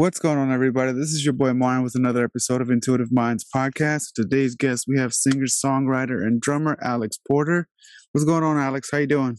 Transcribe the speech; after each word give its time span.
What's 0.00 0.18
going 0.18 0.38
on, 0.38 0.50
everybody? 0.50 0.92
This 0.92 1.12
is 1.12 1.26
your 1.26 1.34
boy 1.34 1.52
Martin 1.52 1.84
with 1.84 1.94
another 1.94 2.24
episode 2.24 2.62
of 2.62 2.70
Intuitive 2.70 3.12
Minds 3.12 3.44
podcast. 3.54 4.14
Today's 4.14 4.54
guest, 4.54 4.86
we 4.88 4.98
have 4.98 5.12
singer, 5.12 5.44
songwriter, 5.44 6.26
and 6.26 6.40
drummer 6.40 6.78
Alex 6.80 7.18
Porter. 7.28 7.68
What's 8.12 8.24
going 8.24 8.42
on, 8.42 8.56
Alex? 8.56 8.88
How 8.90 8.96
you 8.96 9.06
doing? 9.06 9.36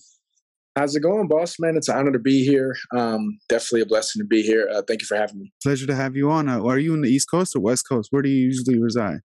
How's 0.76 0.95
it 0.95 1.00
going, 1.00 1.27
boss 1.27 1.55
man? 1.59 1.77
It's 1.77 1.89
an 1.89 1.98
honor 1.98 2.12
to 2.12 2.20
be 2.20 2.45
here. 2.45 2.76
Um, 2.95 3.39
definitely 3.50 3.81
a 3.81 3.86
blessing 3.88 4.20
to 4.22 4.23
be 4.27 4.44
here. 4.44 4.70
Uh, 4.72 4.84
thank 4.88 5.02
you 5.02 5.08
for 5.08 5.17
having 5.17 5.39
me. 5.39 5.52
Pleasure 5.63 5.88
to 5.88 5.95
have 5.95 6.16
you 6.16 6.30
on. 6.30 6.48
Uh, 6.48 6.64
are 6.64 6.78
you 6.78 6.94
in 6.94 7.02
the 7.02 7.09
East 7.09 7.28
Coast 7.31 7.55
or 7.55 7.59
West 7.59 7.89
Coast? 7.89 8.09
Where 8.12 8.22
do 8.22 8.30
you 8.30 8.45
usually 8.45 8.78
reside? 8.78 9.22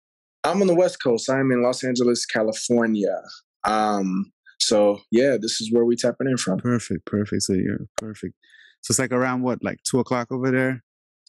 I'm 0.44 0.60
on 0.60 0.68
the 0.68 0.76
West 0.76 1.02
Coast. 1.02 1.30
I'm 1.30 1.50
in 1.54 1.64
Los 1.64 1.82
Angeles, 1.86 2.26
California. 2.26 3.22
Um, 3.64 4.34
so 4.60 5.00
yeah, 5.12 5.38
this 5.42 5.62
is 5.62 5.72
where 5.72 5.86
we 5.86 5.96
tapping 5.96 6.28
in 6.28 6.36
from. 6.36 6.58
Perfect, 6.58 7.06
perfect. 7.06 7.44
So 7.44 7.54
you're 7.54 7.88
perfect. 7.96 8.36
So 8.82 8.92
it's 8.92 9.00
like 9.00 9.14
around 9.14 9.44
what, 9.44 9.64
like 9.64 9.78
two 9.90 10.00
o'clock 10.00 10.28
over 10.30 10.52
there, 10.52 10.84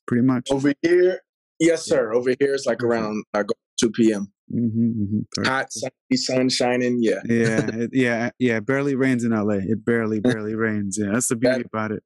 pretty 0.06 0.22
much. 0.24 0.48
Over 0.50 0.72
here, 0.82 1.20
yes, 1.58 1.84
sir. 1.84 2.12
Over 2.12 2.30
here, 2.38 2.54
it's 2.54 2.66
like 2.66 2.82
around 2.82 3.24
uh, 3.34 3.44
2 3.80 3.90
p.m. 3.90 4.32
Mm-hmm, 4.52 5.02
mm-hmm. 5.02 5.44
Hot, 5.44 5.72
sunny, 5.72 5.92
sun 6.16 6.48
shining. 6.48 6.98
Yeah, 7.00 7.20
yeah, 7.24 7.66
it, 7.72 7.90
yeah, 7.92 8.30
yeah. 8.38 8.56
It 8.58 8.66
barely 8.66 8.94
rains 8.94 9.24
in 9.24 9.30
LA. 9.30 9.54
It 9.54 9.84
barely, 9.84 10.20
barely 10.20 10.54
rains. 10.54 10.98
Yeah, 11.00 11.10
that's 11.12 11.28
the 11.28 11.36
beauty 11.36 11.58
That- 11.58 11.66
about 11.66 11.92
it. 11.92 12.02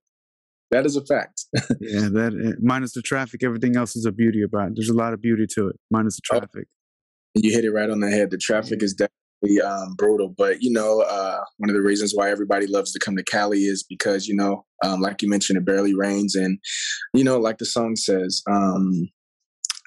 that 0.70 0.86
is 0.86 0.96
a 0.96 1.04
fact. 1.04 1.46
Yeah, 1.80 2.08
that 2.12 2.32
uh, 2.34 2.56
minus 2.62 2.92
the 2.92 3.02
traffic, 3.02 3.42
everything 3.42 3.76
else 3.76 3.96
is 3.96 4.04
a 4.06 4.12
beauty 4.12 4.42
about 4.42 4.68
it. 4.68 4.72
There's 4.76 4.88
a 4.90 4.94
lot 4.94 5.12
of 5.12 5.20
beauty 5.20 5.46
to 5.54 5.68
it, 5.68 5.76
minus 5.90 6.16
the 6.16 6.36
Oh. 6.36 6.38
traffic. 6.40 6.68
you 7.34 7.52
hit 7.52 7.64
it 7.64 7.70
right 7.70 7.90
on 7.90 8.00
the 8.00 8.10
head. 8.10 8.30
The 8.30 8.38
traffic 8.38 8.82
is 8.82 8.94
definitely 8.94 9.12
um, 9.64 9.94
brutal, 9.96 10.34
but 10.36 10.62
you 10.62 10.70
know, 10.70 11.02
uh, 11.02 11.40
one 11.58 11.70
of 11.70 11.76
the 11.76 11.82
reasons 11.82 12.12
why 12.14 12.30
everybody 12.30 12.66
loves 12.66 12.92
to 12.92 12.98
come 12.98 13.16
to 13.16 13.22
Cali 13.24 13.60
is 13.60 13.84
because 13.88 14.26
you 14.26 14.34
know, 14.34 14.64
um, 14.84 15.00
like 15.00 15.22
you 15.22 15.28
mentioned, 15.28 15.58
it 15.58 15.64
barely 15.64 15.94
rains, 15.94 16.34
and 16.34 16.58
you 17.14 17.24
know, 17.24 17.38
like 17.38 17.58
the 17.58 17.66
song 17.66 17.96
says, 17.96 18.42
um, 18.50 19.08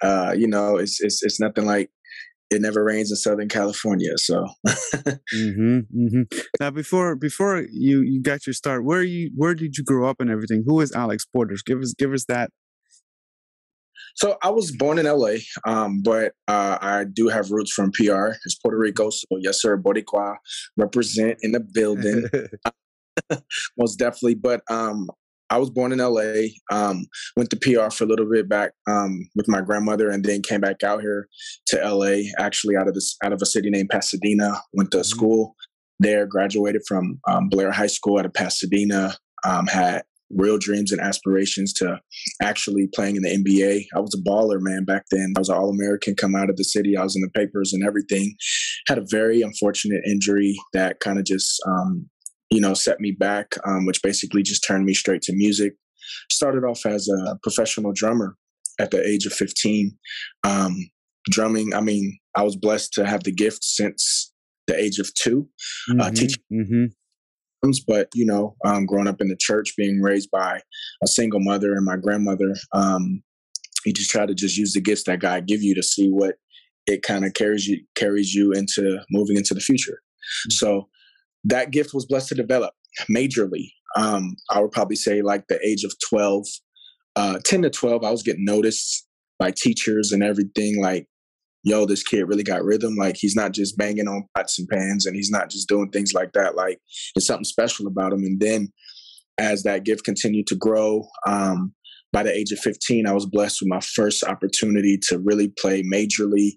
uh, 0.01 0.33
you 0.37 0.47
know, 0.47 0.77
it's 0.77 1.01
it's 1.01 1.23
it's 1.23 1.39
nothing 1.39 1.65
like 1.65 1.89
it 2.51 2.61
never 2.61 2.83
rains 2.83 3.11
in 3.11 3.17
Southern 3.17 3.49
California. 3.49 4.17
So 4.17 4.47
hmm 5.33 5.79
hmm 5.91 6.21
Now, 6.59 6.71
before 6.71 7.15
before 7.15 7.65
you 7.71 8.01
you 8.01 8.21
got 8.21 8.47
your 8.47 8.53
start, 8.53 8.83
where 8.83 9.03
you 9.03 9.31
where 9.35 9.53
did 9.53 9.77
you 9.77 9.83
grow 9.83 10.09
up 10.09 10.17
and 10.19 10.29
everything? 10.29 10.63
Who 10.65 10.81
is 10.81 10.91
Alex 10.93 11.25
Porter? 11.25 11.55
Give 11.65 11.79
us 11.79 11.93
give 11.97 12.13
us 12.13 12.25
that. 12.27 12.51
So 14.15 14.37
I 14.43 14.49
was 14.49 14.71
born 14.71 14.99
in 14.99 15.05
LA, 15.05 15.35
um, 15.65 16.01
but 16.03 16.33
uh, 16.47 16.77
I 16.81 17.05
do 17.11 17.27
have 17.27 17.51
roots 17.51 17.71
from 17.71 17.91
PR. 17.91 18.29
It's 18.45 18.55
Puerto 18.55 18.77
Rico, 18.77 19.09
so 19.09 19.25
yes, 19.39 19.61
sir, 19.61 19.77
Boricua 19.77 20.35
represent 20.77 21.37
in 21.41 21.51
the 21.51 21.59
building, 21.59 22.25
most 23.77 23.97
definitely. 23.97 24.35
But 24.35 24.61
um, 24.69 25.09
I 25.49 25.57
was 25.57 25.69
born 25.69 25.91
in 25.91 25.99
LA. 25.99 26.49
Um, 26.71 27.05
went 27.35 27.49
to 27.49 27.57
PR 27.57 27.89
for 27.89 28.03
a 28.03 28.07
little 28.07 28.29
bit 28.29 28.47
back 28.47 28.71
um, 28.87 29.27
with 29.35 29.47
my 29.47 29.61
grandmother, 29.61 30.09
and 30.09 30.23
then 30.23 30.41
came 30.41 30.61
back 30.61 30.83
out 30.83 31.01
here 31.01 31.27
to 31.67 31.77
LA. 31.77 32.29
Actually, 32.37 32.75
out 32.75 32.87
of 32.87 32.93
this 32.93 33.15
out 33.23 33.33
of 33.33 33.39
a 33.41 33.45
city 33.45 33.69
named 33.69 33.89
Pasadena. 33.89 34.61
Went 34.73 34.91
to 34.91 34.99
Mhm. 34.99 35.05
school 35.05 35.55
there. 35.99 36.25
Graduated 36.25 36.81
from 36.87 37.19
um, 37.27 37.49
Blair 37.49 37.71
High 37.71 37.87
School 37.87 38.19
out 38.19 38.25
of 38.25 38.33
Pasadena. 38.33 39.15
Um, 39.45 39.67
had 39.67 40.03
real 40.29 40.57
dreams 40.57 40.91
and 40.91 41.01
aspirations 41.01 41.73
to 41.73 41.99
actually 42.41 42.87
playing 42.93 43.15
in 43.15 43.23
the 43.23 43.29
NBA. 43.29 43.85
I 43.95 43.99
was 43.99 44.13
a 44.13 44.29
baller, 44.29 44.59
man, 44.59 44.85
back 44.85 45.05
then. 45.11 45.33
I 45.35 45.39
was 45.39 45.49
an 45.49 45.57
All 45.57 45.69
American 45.69 46.15
come 46.15 46.35
out 46.35 46.49
of 46.49 46.57
the 46.57 46.63
city. 46.63 46.95
I 46.95 47.03
was 47.03 47.15
in 47.15 47.21
the 47.21 47.29
papers 47.29 47.73
and 47.73 47.83
everything. 47.83 48.35
Had 48.87 48.97
a 48.97 49.05
very 49.09 49.41
unfortunate 49.41 50.01
injury 50.05 50.55
that 50.73 50.99
kind 50.99 51.17
of 51.19 51.25
just, 51.25 51.61
um, 51.67 52.09
you 52.49 52.61
know, 52.61 52.73
set 52.73 52.99
me 52.99 53.11
back, 53.11 53.55
um, 53.65 53.85
which 53.85 54.01
basically 54.01 54.43
just 54.43 54.65
turned 54.67 54.85
me 54.85 54.93
straight 54.93 55.21
to 55.23 55.33
music. 55.35 55.73
Started 56.31 56.63
off 56.63 56.85
as 56.85 57.07
a 57.07 57.37
professional 57.43 57.91
drummer 57.93 58.35
at 58.79 58.91
the 58.91 59.05
age 59.05 59.25
of 59.25 59.33
15. 59.33 59.97
Um, 60.43 60.89
drumming, 61.29 61.73
I 61.73 61.81
mean, 61.81 62.17
I 62.35 62.43
was 62.43 62.55
blessed 62.55 62.93
to 62.93 63.05
have 63.05 63.23
the 63.23 63.31
gift 63.31 63.63
since 63.63 64.31
the 64.67 64.79
age 64.79 64.99
of 64.99 65.11
two 65.15 65.49
uh, 65.99 66.11
teach- 66.11 66.37
hmm 66.49 66.85
drums, 66.85 66.95
but 67.87 68.09
you 68.13 68.25
know, 68.25 68.55
um, 68.65 68.85
growing 68.85 69.07
up 69.07 69.21
in 69.21 69.27
the 69.27 69.37
church, 69.37 69.75
being 69.77 70.01
raised 70.01 70.31
by 70.31 70.61
a 71.03 71.07
single 71.07 71.39
mother 71.39 71.73
and 71.73 71.85
my 71.85 71.97
grandmother, 71.97 72.55
um, 72.73 73.21
you 73.85 73.93
just 73.93 74.09
try 74.09 74.25
to 74.25 74.33
just 74.33 74.57
use 74.57 74.73
the 74.73 74.81
gifts 74.81 75.03
that 75.03 75.19
God 75.19 75.47
give 75.47 75.61
you 75.61 75.75
to 75.75 75.83
see 75.83 76.09
what 76.09 76.35
it 76.87 77.03
kind 77.03 77.25
of 77.25 77.33
carries 77.33 77.67
you 77.67 77.83
carries 77.95 78.33
you 78.33 78.51
into 78.51 78.99
moving 79.11 79.37
into 79.37 79.53
the 79.53 79.59
future. 79.59 80.01
So 80.49 80.87
that 81.43 81.71
gift 81.71 81.93
was 81.93 82.05
blessed 82.05 82.29
to 82.29 82.35
develop 82.35 82.73
majorly. 83.09 83.71
Um, 83.95 84.35
I 84.49 84.61
would 84.61 84.71
probably 84.71 84.95
say 84.95 85.21
like 85.21 85.47
the 85.47 85.59
age 85.65 85.83
of 85.83 85.93
12, 86.09 86.45
uh, 87.15 87.39
10 87.43 87.63
to 87.63 87.69
12, 87.69 88.03
I 88.03 88.11
was 88.11 88.23
getting 88.23 88.45
noticed 88.45 89.07
by 89.37 89.51
teachers 89.51 90.11
and 90.11 90.21
everything 90.21 90.81
like, 90.81 91.07
yo, 91.63 91.85
this 91.85 92.03
kid 92.03 92.27
really 92.27 92.43
got 92.43 92.63
rhythm. 92.63 92.95
Like 92.95 93.15
he's 93.17 93.35
not 93.35 93.53
just 93.53 93.77
banging 93.77 94.07
on 94.07 94.25
pots 94.35 94.59
and 94.59 94.67
pans 94.67 95.05
and 95.05 95.15
he's 95.15 95.29
not 95.29 95.49
just 95.49 95.67
doing 95.67 95.89
things 95.89 96.13
like 96.13 96.31
that. 96.33 96.55
Like 96.55 96.79
there's 97.15 97.25
something 97.25 97.43
special 97.43 97.87
about 97.87 98.13
him. 98.13 98.23
And 98.23 98.39
then 98.39 98.69
as 99.37 99.63
that 99.63 99.83
gift 99.83 100.03
continued 100.03 100.47
to 100.47 100.55
grow, 100.55 101.07
um, 101.27 101.73
by 102.11 102.23
the 102.23 102.33
age 102.33 102.51
of 102.51 102.59
15, 102.59 103.05
I 103.05 103.13
was 103.13 103.27
blessed 103.27 103.61
with 103.61 103.69
my 103.69 103.81
first 103.81 104.23
opportunity 104.23 104.97
to 105.09 105.19
really 105.19 105.49
play 105.59 105.83
majorly 105.83 106.53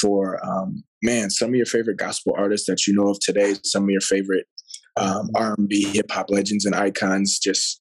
for, 0.00 0.44
um, 0.44 0.82
man, 1.02 1.30
some 1.30 1.50
of 1.50 1.54
your 1.54 1.66
favorite 1.66 1.98
gospel 1.98 2.34
artists 2.36 2.66
that 2.66 2.86
you 2.86 2.94
know 2.94 3.10
of 3.10 3.20
today, 3.20 3.54
some 3.62 3.84
of 3.84 3.90
your 3.90 4.00
favorite 4.00 4.46
um, 4.96 5.30
R&B, 5.36 5.84
hip 5.84 6.10
hop 6.10 6.26
legends 6.30 6.64
and 6.64 6.74
icons, 6.74 7.38
just 7.38 7.80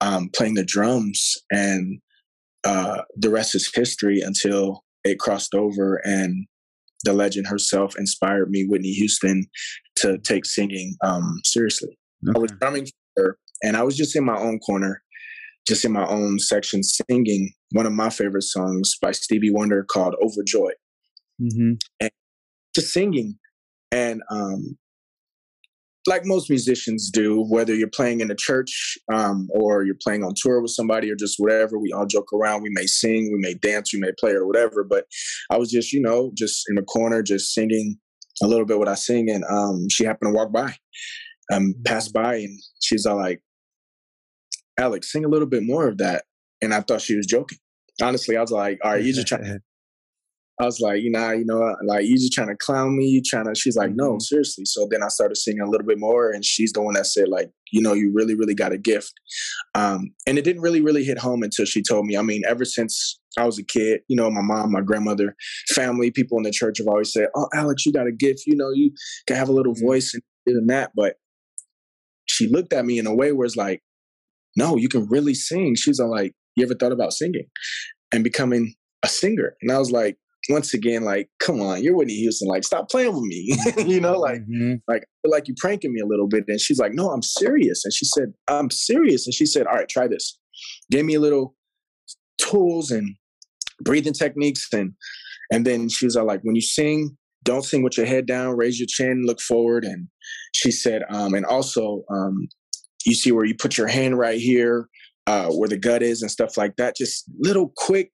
um, 0.00 0.30
playing 0.34 0.54
the 0.54 0.64
drums, 0.64 1.36
and 1.52 2.00
uh, 2.64 3.02
the 3.16 3.30
rest 3.30 3.54
is 3.54 3.70
history 3.72 4.20
until 4.20 4.82
it 5.04 5.18
crossed 5.18 5.54
over 5.54 6.00
and 6.04 6.46
the 7.04 7.12
legend 7.12 7.46
herself 7.46 7.94
inspired 7.98 8.50
me, 8.50 8.64
Whitney 8.64 8.92
Houston, 8.92 9.44
to 9.96 10.18
take 10.18 10.46
singing 10.46 10.96
um, 11.02 11.40
seriously. 11.44 11.98
I 12.34 12.38
was 12.38 12.50
drumming 12.58 12.86
for 12.86 13.22
her, 13.22 13.38
and 13.62 13.76
I 13.76 13.82
was 13.82 13.96
just 13.96 14.16
in 14.16 14.24
my 14.24 14.38
own 14.38 14.58
corner, 14.60 15.02
just 15.68 15.84
in 15.84 15.92
my 15.92 16.06
own 16.06 16.38
section, 16.38 16.82
singing 16.82 17.52
one 17.72 17.84
of 17.86 17.92
my 17.92 18.08
favorite 18.08 18.44
songs 18.44 18.96
by 19.00 19.12
Stevie 19.12 19.50
Wonder 19.50 19.84
called 19.84 20.16
"Overjoyed." 20.22 20.76
hmm 21.38 21.72
Just 22.74 22.92
singing, 22.92 23.38
and 23.92 24.22
um, 24.30 24.78
like 26.06 26.24
most 26.24 26.50
musicians 26.50 27.10
do, 27.10 27.42
whether 27.48 27.74
you're 27.74 27.88
playing 27.88 28.20
in 28.20 28.30
a 28.30 28.34
church 28.34 28.98
um, 29.12 29.48
or 29.54 29.84
you're 29.84 29.96
playing 30.02 30.22
on 30.22 30.34
tour 30.36 30.60
with 30.60 30.70
somebody 30.70 31.10
or 31.10 31.16
just 31.16 31.36
whatever, 31.38 31.78
we 31.78 31.92
all 31.92 32.06
joke 32.06 32.32
around. 32.32 32.62
We 32.62 32.70
may 32.70 32.86
sing, 32.86 33.32
we 33.32 33.38
may 33.38 33.54
dance, 33.54 33.92
we 33.92 34.00
may 34.00 34.12
play 34.18 34.32
or 34.32 34.46
whatever. 34.46 34.84
But 34.84 35.06
I 35.50 35.56
was 35.56 35.70
just, 35.70 35.92
you 35.92 36.00
know, 36.00 36.30
just 36.36 36.64
in 36.68 36.74
the 36.74 36.82
corner, 36.82 37.22
just 37.22 37.54
singing 37.54 37.98
a 38.42 38.46
little 38.46 38.66
bit 38.66 38.78
what 38.78 38.88
I 38.88 38.94
sing, 38.94 39.30
and 39.30 39.44
um, 39.44 39.88
she 39.90 40.04
happened 40.04 40.32
to 40.32 40.36
walk 40.36 40.52
by, 40.52 40.74
um, 41.52 41.74
passed 41.84 42.12
by, 42.12 42.36
and 42.36 42.58
she's 42.80 43.06
all 43.06 43.16
like, 43.16 43.40
"Alex, 44.78 45.12
sing 45.12 45.24
a 45.24 45.28
little 45.28 45.46
bit 45.46 45.62
more 45.62 45.88
of 45.88 45.98
that." 45.98 46.24
And 46.60 46.74
I 46.74 46.80
thought 46.80 47.00
she 47.00 47.16
was 47.16 47.26
joking. 47.26 47.58
Honestly, 48.02 48.36
I 48.36 48.40
was 48.40 48.50
like, 48.50 48.78
"All 48.82 48.92
right, 48.92 49.02
you 49.02 49.12
just 49.12 49.28
trying." 49.28 49.60
I 50.60 50.64
was 50.66 50.78
like, 50.78 51.02
you 51.02 51.10
know, 51.10 51.32
you 51.32 51.44
know, 51.44 51.74
like 51.84 52.04
you 52.04 52.14
just 52.14 52.32
trying 52.32 52.46
to 52.48 52.56
clown 52.56 52.96
me. 52.96 53.06
You 53.06 53.22
trying 53.24 53.46
to? 53.46 53.54
She's 53.56 53.76
like, 53.76 53.90
no, 53.94 54.12
Mhm. 54.12 54.22
seriously. 54.22 54.64
So 54.66 54.86
then 54.90 55.02
I 55.02 55.08
started 55.08 55.36
singing 55.36 55.62
a 55.62 55.68
little 55.68 55.86
bit 55.86 55.98
more, 55.98 56.30
and 56.30 56.44
she's 56.44 56.72
the 56.72 56.80
one 56.80 56.94
that 56.94 57.06
said, 57.06 57.28
like, 57.28 57.50
you 57.72 57.80
know, 57.82 57.92
you 57.92 58.12
really, 58.14 58.34
really 58.36 58.54
got 58.54 58.72
a 58.72 58.78
gift. 58.78 59.12
Um, 59.74 60.14
and 60.28 60.38
it 60.38 60.42
didn't 60.42 60.62
really, 60.62 60.80
really 60.80 61.02
hit 61.04 61.18
home 61.18 61.42
until 61.42 61.64
she 61.64 61.82
told 61.82 62.06
me. 62.06 62.16
I 62.16 62.22
mean, 62.22 62.42
ever 62.46 62.64
since 62.64 63.18
I 63.36 63.46
was 63.46 63.58
a 63.58 63.64
kid, 63.64 64.02
you 64.06 64.14
know, 64.16 64.30
my 64.30 64.42
mom, 64.42 64.70
my 64.70 64.80
grandmother, 64.80 65.34
family, 65.70 66.12
people 66.12 66.38
in 66.38 66.44
the 66.44 66.52
church 66.52 66.78
have 66.78 66.86
always 66.86 67.12
said, 67.12 67.28
"Oh, 67.34 67.48
Alex, 67.52 67.84
you 67.84 67.92
got 67.92 68.06
a 68.06 68.12
gift. 68.12 68.44
You 68.46 68.54
know, 68.54 68.70
you 68.70 68.92
can 69.26 69.36
have 69.36 69.48
a 69.48 69.52
little 69.52 69.74
voice 69.74 70.14
and 70.14 70.22
and 70.46 70.70
that." 70.70 70.92
But 70.94 71.16
she 72.26 72.48
looked 72.48 72.72
at 72.72 72.84
me 72.86 72.98
in 72.98 73.06
a 73.06 73.14
way 73.14 73.32
where 73.32 73.44
it's 73.46 73.56
like, 73.56 73.82
"No, 74.56 74.76
you 74.76 74.88
can 74.88 75.06
really 75.08 75.34
sing." 75.34 75.74
She's 75.74 75.98
like, 76.00 76.32
"You 76.56 76.64
ever 76.64 76.74
thought 76.74 76.92
about 76.92 77.12
singing 77.12 77.46
and 78.12 78.22
becoming 78.24 78.74
a 79.02 79.08
singer?" 79.08 79.56
And 79.62 79.72
I 79.72 79.78
was 79.78 79.90
like 79.90 80.16
once 80.50 80.74
again, 80.74 81.04
like, 81.04 81.28
come 81.40 81.60
on, 81.60 81.82
you're 81.82 81.96
Whitney 81.96 82.14
Houston. 82.16 82.48
Like, 82.48 82.64
stop 82.64 82.90
playing 82.90 83.14
with 83.14 83.22
me. 83.24 83.56
you 83.86 84.00
know, 84.00 84.18
like, 84.18 84.42
Mhm. 84.46 84.80
like, 84.88 85.04
like 85.24 85.48
you 85.48 85.54
pranking 85.58 85.92
me 85.92 86.00
a 86.00 86.06
little 86.06 86.26
bit. 86.28 86.44
And 86.48 86.60
she's 86.60 86.78
like, 86.78 86.92
no, 86.92 87.10
I'm 87.10 87.22
serious. 87.22 87.84
And 87.84 87.92
she 87.94 88.04
said, 88.04 88.32
I'm 88.48 88.70
serious. 88.70 89.26
And 89.26 89.34
she 89.34 89.46
said, 89.46 89.66
all 89.66 89.74
right, 89.74 89.88
try 89.88 90.06
this. 90.06 90.38
Gave 90.90 91.04
me 91.04 91.14
a 91.14 91.20
little 91.20 91.54
tools 92.38 92.90
and 92.90 93.16
breathing 93.82 94.12
techniques. 94.12 94.66
And, 94.72 94.92
and 95.52 95.66
then 95.66 95.88
she 95.88 96.04
was 96.06 96.16
all 96.16 96.26
like, 96.26 96.40
when 96.42 96.54
you 96.56 96.62
sing, 96.62 97.16
don't 97.42 97.64
sing 97.64 97.82
with 97.82 97.96
your 97.96 98.06
head 98.06 98.26
down, 98.26 98.56
raise 98.56 98.78
your 98.78 98.86
chin, 98.88 99.24
look 99.26 99.40
forward. 99.40 99.84
And 99.84 100.08
she 100.54 100.70
said, 100.70 101.02
um, 101.10 101.34
and 101.34 101.44
also, 101.46 102.04
um, 102.10 102.48
you 103.06 103.14
see 103.14 103.32
where 103.32 103.44
you 103.44 103.54
put 103.54 103.76
your 103.76 103.86
hand 103.86 104.18
right 104.18 104.40
here, 104.40 104.88
uh, 105.26 105.48
where 105.50 105.68
the 105.68 105.76
gut 105.76 106.02
is 106.02 106.22
and 106.22 106.30
stuff 106.30 106.56
like 106.56 106.76
that. 106.76 106.96
Just 106.96 107.24
little 107.38 107.72
quick 107.76 108.12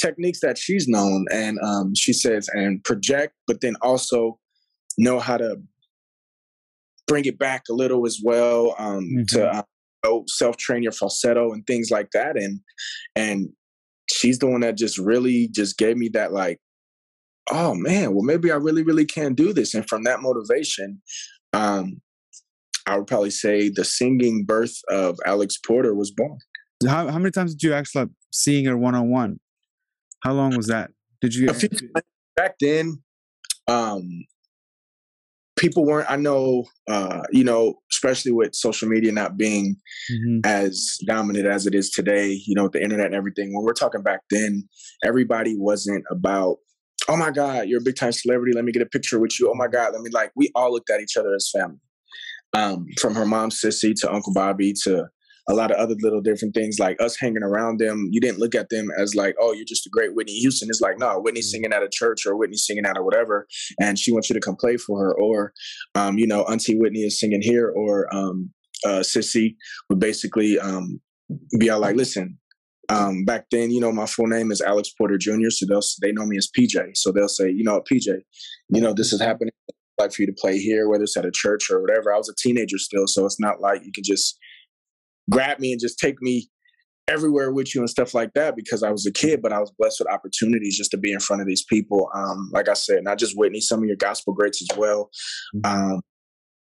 techniques 0.00 0.40
that 0.40 0.58
she's 0.58 0.88
known 0.88 1.24
and 1.32 1.58
um, 1.62 1.94
she 1.94 2.12
says 2.12 2.48
and 2.52 2.82
project 2.84 3.34
but 3.46 3.60
then 3.60 3.74
also 3.80 4.38
know 4.98 5.18
how 5.18 5.36
to 5.36 5.56
bring 7.06 7.24
it 7.24 7.38
back 7.38 7.62
a 7.70 7.72
little 7.72 8.06
as 8.06 8.20
well 8.22 8.74
um, 8.78 9.08
to 9.28 9.46
uh, 9.46 9.62
self 10.26 10.56
train 10.56 10.82
your 10.82 10.92
falsetto 10.92 11.52
and 11.52 11.66
things 11.66 11.90
like 11.90 12.10
that 12.12 12.36
and 12.36 12.60
and 13.14 13.48
she's 14.10 14.38
the 14.38 14.46
one 14.46 14.60
that 14.60 14.76
just 14.76 14.98
really 14.98 15.48
just 15.48 15.78
gave 15.78 15.96
me 15.96 16.08
that 16.10 16.32
like, 16.32 16.58
oh 17.50 17.74
man, 17.74 18.14
well 18.14 18.22
maybe 18.24 18.50
I 18.50 18.56
really 18.56 18.82
really 18.82 19.04
can 19.04 19.34
do 19.34 19.52
this. 19.52 19.74
And 19.74 19.88
from 19.88 20.04
that 20.04 20.20
motivation, 20.20 21.00
um, 21.52 22.00
I 22.86 22.98
would 22.98 23.06
probably 23.06 23.30
say 23.30 23.70
the 23.70 23.84
singing 23.84 24.44
birth 24.44 24.76
of 24.88 25.18
Alex 25.24 25.56
Porter 25.58 25.94
was 25.94 26.10
born. 26.10 26.38
How 26.86 27.08
how 27.08 27.18
many 27.18 27.30
times 27.30 27.54
did 27.54 27.66
you 27.66 27.74
actually 27.74 28.02
like 28.02 28.10
seeing 28.32 28.66
her 28.66 28.76
one 28.76 28.94
on 28.94 29.10
one? 29.10 29.40
How 30.24 30.32
long 30.32 30.56
was 30.56 30.66
that? 30.68 30.90
Did 31.20 31.34
you 31.34 31.48
few, 31.52 31.68
back 32.36 32.54
then? 32.60 33.02
Um, 33.68 34.24
people 35.56 35.84
weren't. 35.86 36.10
I 36.10 36.16
know, 36.16 36.64
uh, 36.88 37.22
you 37.30 37.44
know, 37.44 37.74
especially 37.92 38.32
with 38.32 38.54
social 38.54 38.88
media 38.88 39.12
not 39.12 39.36
being 39.36 39.76
mm-hmm. 40.10 40.40
as 40.44 40.98
dominant 41.06 41.46
as 41.46 41.66
it 41.66 41.74
is 41.74 41.90
today. 41.90 42.40
You 42.46 42.54
know, 42.54 42.64
with 42.64 42.72
the 42.72 42.82
internet 42.82 43.06
and 43.06 43.14
everything. 43.14 43.54
When 43.54 43.64
we're 43.64 43.72
talking 43.74 44.02
back 44.02 44.20
then, 44.30 44.68
everybody 45.04 45.56
wasn't 45.56 46.04
about 46.10 46.56
oh 47.08 47.16
my 47.16 47.30
God, 47.30 47.68
you're 47.68 47.80
a 47.80 47.84
big 47.84 47.96
time 47.96 48.12
celebrity. 48.12 48.52
Let 48.54 48.64
me 48.64 48.72
get 48.72 48.82
a 48.82 48.86
picture 48.86 49.18
with 49.18 49.38
you. 49.38 49.50
Oh 49.50 49.54
my 49.54 49.68
God, 49.68 49.92
let 49.92 50.02
me 50.02 50.10
like, 50.10 50.32
we 50.36 50.50
all 50.54 50.72
looked 50.72 50.90
at 50.90 51.00
each 51.00 51.16
other 51.16 51.34
as 51.34 51.50
family. 51.50 51.78
Um, 52.56 52.86
from 53.00 53.14
her 53.14 53.26
mom, 53.26 53.50
Sissy, 53.50 53.94
to 54.00 54.12
Uncle 54.12 54.32
Bobby, 54.32 54.72
to 54.84 55.06
a 55.48 55.54
lot 55.54 55.70
of 55.70 55.76
other 55.76 55.94
little 56.00 56.20
different 56.20 56.54
things 56.54 56.78
like 56.78 57.00
us 57.00 57.18
hanging 57.18 57.42
around 57.42 57.78
them. 57.78 58.08
You 58.10 58.20
didn't 58.20 58.38
look 58.38 58.54
at 58.54 58.70
them 58.70 58.88
as 58.98 59.14
like, 59.14 59.34
oh, 59.40 59.52
you're 59.52 59.66
just 59.66 59.86
a 59.86 59.90
great 59.90 60.14
Whitney 60.14 60.34
Houston. 60.34 60.68
It's 60.68 60.80
like, 60.80 60.98
no, 60.98 61.20
Whitney 61.20 61.40
mm-hmm. 61.40 61.46
singing 61.46 61.72
at 61.72 61.82
a 61.82 61.88
church 61.90 62.26
or 62.26 62.36
Whitney 62.36 62.56
singing 62.56 62.86
at 62.86 62.96
a 62.96 63.02
whatever, 63.02 63.46
and 63.80 63.98
she 63.98 64.12
wants 64.12 64.30
you 64.30 64.34
to 64.34 64.40
come 64.40 64.56
play 64.56 64.76
for 64.76 64.98
her. 65.00 65.14
Or, 65.14 65.52
um, 65.94 66.18
you 66.18 66.26
know, 66.26 66.44
Auntie 66.44 66.78
Whitney 66.78 67.00
is 67.00 67.20
singing 67.20 67.42
here, 67.42 67.68
or 67.68 68.14
um, 68.14 68.50
uh, 68.86 69.00
Sissy 69.00 69.56
would 69.90 70.00
basically 70.00 70.58
um, 70.58 71.00
be 71.58 71.70
all 71.70 71.80
like, 71.80 71.96
listen, 71.96 72.38
um, 72.88 73.24
back 73.24 73.46
then, 73.50 73.70
you 73.70 73.80
know, 73.80 73.92
my 73.92 74.06
full 74.06 74.26
name 74.26 74.50
is 74.50 74.60
Alex 74.60 74.90
Porter 74.96 75.18
Jr., 75.18 75.50
so 75.50 75.66
they'll, 75.66 75.80
they 76.02 76.12
know 76.12 76.26
me 76.26 76.36
as 76.36 76.48
PJ. 76.56 76.96
So 76.96 77.12
they'll 77.12 77.28
say, 77.28 77.50
you 77.50 77.64
know, 77.64 77.82
PJ, 77.90 78.06
you 78.68 78.80
know, 78.80 78.92
this 78.92 79.12
is 79.12 79.20
happening. 79.20 79.52
I'd 79.70 80.04
like 80.04 80.12
for 80.12 80.22
you 80.22 80.26
to 80.26 80.34
play 80.38 80.58
here, 80.58 80.88
whether 80.88 81.04
it's 81.04 81.16
at 81.16 81.24
a 81.24 81.30
church 81.32 81.70
or 81.70 81.80
whatever. 81.80 82.12
I 82.12 82.18
was 82.18 82.28
a 82.28 82.34
teenager 82.36 82.78
still, 82.78 83.06
so 83.06 83.24
it's 83.24 83.40
not 83.40 83.60
like 83.60 83.84
you 83.84 83.92
can 83.92 84.04
just 84.04 84.38
grab 85.30 85.58
me 85.58 85.72
and 85.72 85.80
just 85.80 85.98
take 85.98 86.20
me 86.20 86.48
everywhere 87.06 87.52
with 87.52 87.74
you 87.74 87.80
and 87.80 87.90
stuff 87.90 88.14
like 88.14 88.32
that 88.34 88.56
because 88.56 88.82
I 88.82 88.90
was 88.90 89.06
a 89.06 89.12
kid, 89.12 89.42
but 89.42 89.52
I 89.52 89.60
was 89.60 89.70
blessed 89.78 90.00
with 90.00 90.10
opportunities 90.10 90.76
just 90.76 90.90
to 90.92 90.96
be 90.96 91.12
in 91.12 91.20
front 91.20 91.42
of 91.42 91.48
these 91.48 91.64
people. 91.64 92.08
Um, 92.14 92.50
like 92.52 92.68
I 92.68 92.74
said, 92.74 93.04
not 93.04 93.18
just 93.18 93.36
Whitney, 93.36 93.60
some 93.60 93.80
of 93.80 93.86
your 93.86 93.96
gospel 93.96 94.32
greats 94.32 94.62
as 94.62 94.76
well. 94.76 95.10
Mm-hmm. 95.56 95.92
Um, 95.94 96.00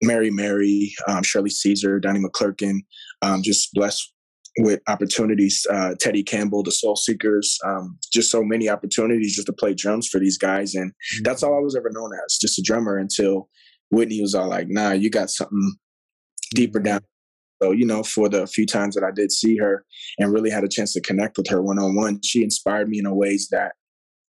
Mary 0.01 0.29
Mary, 0.29 0.93
um, 1.07 1.23
Shirley 1.23 1.49
Caesar, 1.49 1.99
Donnie 1.99 2.21
McClurkin, 2.21 2.79
um, 3.21 3.41
just 3.43 3.73
blessed 3.73 4.13
with 4.59 4.79
opportunities. 4.87 5.65
Uh, 5.69 5.95
Teddy 5.99 6.23
Campbell, 6.23 6.63
the 6.63 6.71
Soul 6.71 6.95
Seekers, 6.95 7.57
um, 7.65 7.97
just 8.13 8.31
so 8.31 8.43
many 8.43 8.69
opportunities 8.69 9.35
just 9.35 9.47
to 9.47 9.53
play 9.53 9.73
drums 9.73 10.07
for 10.07 10.19
these 10.19 10.37
guys. 10.37 10.75
And 10.75 10.91
mm-hmm. 10.91 11.23
that's 11.23 11.43
all 11.43 11.55
I 11.55 11.59
was 11.61 11.75
ever 11.75 11.89
known 11.91 12.11
as, 12.25 12.37
just 12.37 12.59
a 12.59 12.61
drummer 12.61 12.97
until 12.97 13.49
Whitney 13.91 14.21
was 14.21 14.35
all 14.35 14.47
like, 14.47 14.67
nah, 14.69 14.91
you 14.91 15.09
got 15.09 15.29
something 15.29 15.75
deeper 16.55 16.79
down. 16.79 17.01
So, 17.61 17.71
you 17.71 17.85
know, 17.85 18.03
for 18.03 18.29
the 18.29 18.47
few 18.47 18.65
times 18.65 18.95
that 18.95 19.03
I 19.03 19.11
did 19.11 19.31
see 19.31 19.57
her 19.57 19.85
and 20.17 20.31
really 20.31 20.49
had 20.49 20.63
a 20.63 20.69
chance 20.69 20.93
to 20.93 21.01
connect 21.01 21.37
with 21.37 21.47
her 21.49 21.61
one 21.61 21.79
on 21.79 21.95
one, 21.95 22.21
she 22.23 22.43
inspired 22.43 22.89
me 22.89 22.99
in 22.99 23.05
a 23.05 23.13
ways 23.13 23.49
that 23.51 23.73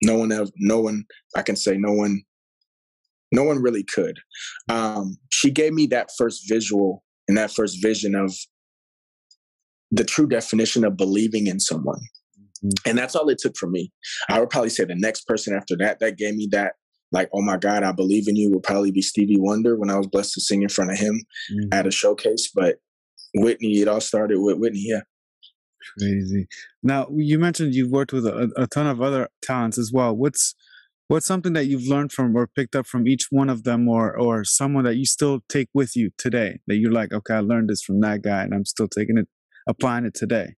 no 0.03 0.17
one 0.17 0.33
else, 0.33 0.51
no 0.57 0.81
one, 0.81 1.05
I 1.37 1.43
can 1.43 1.57
say 1.57 1.77
no 1.77 1.93
one, 1.93 2.23
no 3.31 3.45
one 3.45 3.63
really 3.63 3.85
could. 3.85 4.19
Um, 4.69 5.17
she 5.31 5.51
gave 5.51 5.73
me 5.73 5.87
that 5.87 6.11
first 6.19 6.49
visual 6.49 7.05
and 7.29 7.39
that 7.39 7.53
first 7.53 7.81
vision 7.81 8.15
of 8.15 8.35
the 9.91 10.05
true 10.05 10.27
definition 10.27 10.85
of 10.85 10.97
believing 10.97 11.47
in 11.47 11.61
someone. 11.61 12.01
Mm-hmm. 12.65 12.89
And 12.89 12.99
that's 12.99 13.15
all 13.15 13.29
it 13.29 13.39
took 13.39 13.57
for 13.57 13.69
me. 13.69 13.93
I 14.29 14.41
would 14.41 14.51
probably 14.51 14.71
say 14.71 14.85
the 14.85 14.95
next 14.97 15.27
person 15.27 15.55
after 15.55 15.77
that 15.79 16.01
that 16.01 16.19
gave 16.19 16.35
me 16.35 16.49
that, 16.51 16.75
like, 17.13 17.29
oh 17.35 17.43
my 17.43 17.59
God, 17.59 17.83
I 17.83 17.93
believe 17.93 18.27
in 18.27 18.37
you 18.37 18.51
would 18.51 18.63
probably 18.63 18.91
be 18.91 19.03
Stevie 19.03 19.39
Wonder 19.39 19.77
when 19.77 19.91
I 19.91 19.99
was 19.99 20.07
blessed 20.07 20.33
to 20.35 20.41
sing 20.41 20.63
in 20.63 20.71
front 20.71 20.93
of 20.93 20.99
him 20.99 21.23
mm-hmm. 21.53 21.69
at 21.71 21.87
a 21.87 21.91
showcase. 21.91 22.51
But 22.55 22.77
Whitney, 23.35 23.81
it 23.81 23.89
all 23.89 24.01
started 24.01 24.39
with 24.41 24.59
Whitney, 24.59 24.85
yeah. 24.87 25.01
Crazy. 25.99 26.47
Now 26.83 27.09
you 27.13 27.39
mentioned 27.39 27.75
you've 27.75 27.91
worked 27.91 28.13
with 28.13 28.27
a, 28.27 28.53
a 28.57 28.67
ton 28.69 28.87
of 28.87 29.03
other 29.03 29.29
talents 29.43 29.79
as 29.79 29.91
well. 29.93 30.15
What's 30.15 30.55
what's 31.09 31.27
something 31.27 31.55
that 31.55 31.67
you've 31.67 31.89
learned 31.89 32.13
from 32.13 32.37
or 32.37 32.47
picked 32.47 32.77
up 32.77 32.87
from 32.87 33.09
each 33.09 33.27
one 33.31 33.51
of 33.51 33.65
them 33.65 33.89
or 33.89 34.17
or 34.17 34.45
someone 34.45 34.85
that 34.85 34.97
you 34.97 35.05
still 35.05 35.41
take 35.49 35.69
with 35.75 35.97
you 35.97 36.11
today 36.17 36.61
that 36.69 36.77
you're 36.77 36.93
like 36.93 37.13
okay 37.13 37.35
i 37.35 37.41
learned 37.41 37.69
this 37.69 37.83
from 37.83 38.01
that 38.01 38.23
guy 38.23 38.43
and 38.43 38.55
i'm 38.55 38.65
still 38.65 38.89
taking 38.89 39.19
it 39.19 39.29
applying 39.67 40.05
it 40.05 40.15
today? 40.15 40.55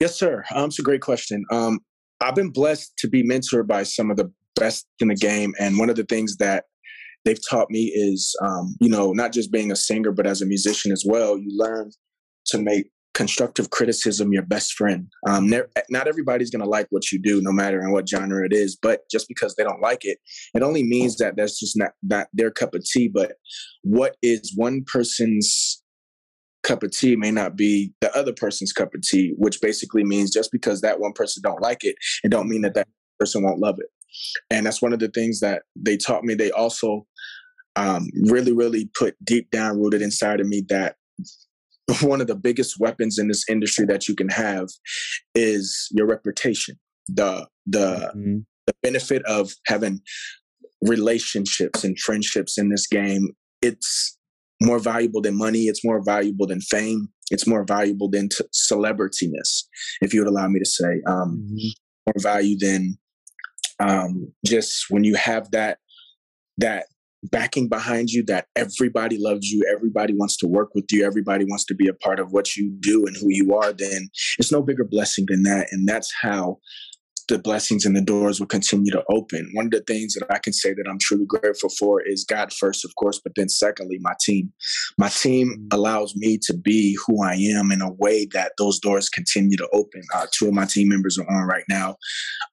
Yes, 0.00 0.14
sir. 0.14 0.44
Um, 0.54 0.66
it's 0.66 0.78
a 0.78 0.82
great 0.82 1.00
question. 1.00 1.44
Um, 1.50 1.80
I've 2.20 2.34
been 2.34 2.50
blessed 2.50 2.92
to 2.98 3.08
be 3.08 3.22
mentored 3.22 3.66
by 3.66 3.82
some 3.82 4.10
of 4.10 4.16
the 4.16 4.30
best 4.54 4.86
in 5.00 5.08
the 5.08 5.14
game, 5.14 5.54
and 5.58 5.78
one 5.78 5.90
of 5.90 5.96
the 5.96 6.04
things 6.04 6.36
that 6.36 6.64
they've 7.26 7.48
taught 7.50 7.70
me 7.70 7.92
is, 7.94 8.34
um, 8.40 8.76
you 8.80 8.88
know, 8.88 9.12
not 9.12 9.32
just 9.32 9.52
being 9.52 9.70
a 9.70 9.76
singer, 9.76 10.12
but 10.12 10.26
as 10.26 10.40
a 10.40 10.46
musician 10.46 10.92
as 10.92 11.04
well. 11.06 11.36
You 11.36 11.50
learn 11.54 11.90
to 12.46 12.58
make 12.58 12.86
constructive 13.12 13.70
criticism 13.70 14.32
your 14.32 14.42
best 14.42 14.74
friend. 14.74 15.08
Um, 15.28 15.48
not 15.88 16.06
everybody's 16.06 16.50
going 16.50 16.62
to 16.62 16.68
like 16.68 16.86
what 16.90 17.10
you 17.10 17.20
do, 17.20 17.40
no 17.42 17.50
matter 17.50 17.80
in 17.80 17.90
what 17.90 18.08
genre 18.08 18.44
it 18.44 18.52
is. 18.52 18.78
But 18.80 19.00
just 19.10 19.26
because 19.26 19.54
they 19.56 19.64
don't 19.64 19.82
like 19.82 20.04
it, 20.04 20.18
it 20.54 20.62
only 20.62 20.84
means 20.84 21.16
that 21.16 21.34
that's 21.36 21.58
just 21.58 21.76
not 21.76 21.92
not 22.02 22.28
their 22.32 22.50
cup 22.50 22.74
of 22.74 22.84
tea. 22.84 23.08
But 23.08 23.32
what 23.82 24.16
is 24.22 24.52
one 24.54 24.84
person's 24.86 25.82
cup 26.62 26.82
of 26.82 26.90
tea 26.90 27.16
may 27.16 27.30
not 27.30 27.56
be 27.56 27.92
the 28.00 28.14
other 28.16 28.32
person's 28.32 28.72
cup 28.72 28.94
of 28.94 29.02
tea, 29.02 29.34
which 29.36 29.60
basically 29.60 30.04
means 30.04 30.30
just 30.30 30.52
because 30.52 30.80
that 30.80 31.00
one 31.00 31.12
person 31.12 31.42
don't 31.42 31.62
like 31.62 31.84
it, 31.84 31.96
it 32.22 32.30
don't 32.30 32.48
mean 32.48 32.62
that 32.62 32.74
that 32.74 32.88
person 33.18 33.42
won't 33.42 33.60
love 33.60 33.78
it. 33.78 33.86
And 34.50 34.66
that's 34.66 34.82
one 34.82 34.92
of 34.92 34.98
the 34.98 35.08
things 35.08 35.40
that 35.40 35.62
they 35.74 35.96
taught 35.96 36.24
me. 36.24 36.34
They 36.34 36.50
also 36.50 37.06
um, 37.76 38.08
really, 38.24 38.52
really 38.52 38.90
put 38.98 39.14
deep 39.24 39.50
down 39.50 39.78
rooted 39.78 40.02
inside 40.02 40.40
of 40.40 40.48
me 40.48 40.62
that 40.68 40.96
one 42.00 42.20
of 42.20 42.26
the 42.26 42.34
biggest 42.34 42.80
weapons 42.80 43.18
in 43.18 43.28
this 43.28 43.44
industry 43.48 43.86
that 43.86 44.08
you 44.08 44.14
can 44.14 44.28
have 44.28 44.68
is 45.34 45.88
your 45.92 46.06
reputation. 46.06 46.78
The 47.08 47.46
the 47.66 48.10
mm-hmm. 48.16 48.38
the 48.66 48.74
benefit 48.82 49.22
of 49.26 49.52
having 49.66 50.00
relationships 50.82 51.84
and 51.84 51.98
friendships 51.98 52.58
in 52.58 52.70
this 52.70 52.86
game. 52.86 53.28
It's 53.62 54.18
more 54.60 54.78
valuable 54.78 55.20
than 55.20 55.36
money. 55.36 55.64
It's 55.64 55.84
more 55.84 56.02
valuable 56.02 56.46
than 56.46 56.60
fame. 56.60 57.08
It's 57.30 57.46
more 57.46 57.64
valuable 57.64 58.08
than 58.08 58.28
t- 58.28 58.44
celebrityness, 58.54 59.64
if 60.00 60.14
you 60.14 60.20
would 60.20 60.28
allow 60.28 60.48
me 60.48 60.58
to 60.58 60.66
say. 60.66 61.00
Um, 61.06 61.44
mm-hmm. 61.44 61.68
More 62.06 62.22
value 62.22 62.56
than 62.58 62.98
um, 63.80 64.32
just 64.44 64.86
when 64.90 65.04
you 65.04 65.14
have 65.16 65.50
that 65.50 65.78
that 66.58 66.86
backing 67.24 67.68
behind 67.68 68.10
you 68.10 68.22
that 68.24 68.46
everybody 68.54 69.18
loves 69.18 69.50
you 69.50 69.64
everybody 69.72 70.14
wants 70.14 70.36
to 70.36 70.46
work 70.46 70.74
with 70.74 70.84
you 70.92 71.04
everybody 71.04 71.44
wants 71.44 71.64
to 71.64 71.74
be 71.74 71.88
a 71.88 71.94
part 71.94 72.20
of 72.20 72.32
what 72.32 72.56
you 72.56 72.70
do 72.80 73.04
and 73.06 73.16
who 73.16 73.28
you 73.30 73.54
are 73.54 73.72
then 73.72 74.08
it's 74.38 74.52
no 74.52 74.62
bigger 74.62 74.84
blessing 74.84 75.26
than 75.28 75.42
that. 75.44 75.68
And 75.70 75.88
that's 75.88 76.12
how 76.20 76.58
the 77.28 77.38
blessings 77.38 77.84
and 77.84 77.96
the 77.96 78.00
doors 78.00 78.38
will 78.38 78.46
continue 78.46 78.92
to 78.92 79.02
open. 79.10 79.50
One 79.52 79.66
of 79.66 79.70
the 79.72 79.82
things 79.82 80.14
that 80.14 80.26
I 80.30 80.38
can 80.38 80.52
say 80.52 80.74
that 80.74 80.86
I'm 80.88 80.98
truly 80.98 81.26
grateful 81.26 81.70
for 81.70 82.00
is 82.00 82.24
God 82.24 82.52
first, 82.52 82.84
of 82.84 82.94
course, 82.94 83.20
but 83.22 83.32
then 83.34 83.48
secondly, 83.48 83.98
my 84.00 84.14
team. 84.20 84.52
My 84.96 85.08
team 85.08 85.56
mm. 85.58 85.74
allows 85.76 86.14
me 86.14 86.38
to 86.42 86.56
be 86.56 86.96
who 87.06 87.24
I 87.24 87.34
am 87.34 87.72
in 87.72 87.82
a 87.82 87.92
way 87.92 88.26
that 88.32 88.52
those 88.58 88.78
doors 88.78 89.08
continue 89.08 89.56
to 89.56 89.68
open. 89.72 90.02
Uh, 90.14 90.26
two 90.32 90.48
of 90.48 90.54
my 90.54 90.66
team 90.66 90.88
members 90.88 91.18
are 91.18 91.28
on 91.28 91.48
right 91.48 91.64
now. 91.68 91.96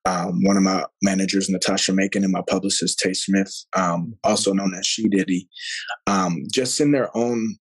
Um, 0.06 0.39
one 0.44 0.58
of 0.58 0.63
my 0.63 0.86
managers, 1.01 1.50
Natasha 1.50 1.94
Macon, 1.94 2.24
and 2.24 2.34
my 2.34 2.44
publicist, 2.48 3.00
Tay 3.00 3.13
Smith, 3.13 3.53
um, 3.75 3.84
mm-hmm. 3.84 4.12
also 4.24 4.53
known 4.53 4.74
as 4.74 4.88
She 4.88 5.08
Diddy, 5.08 5.48
um, 6.08 6.44
just 6.51 6.80
in 6.82 6.92
their 6.92 7.15
own 7.15 7.58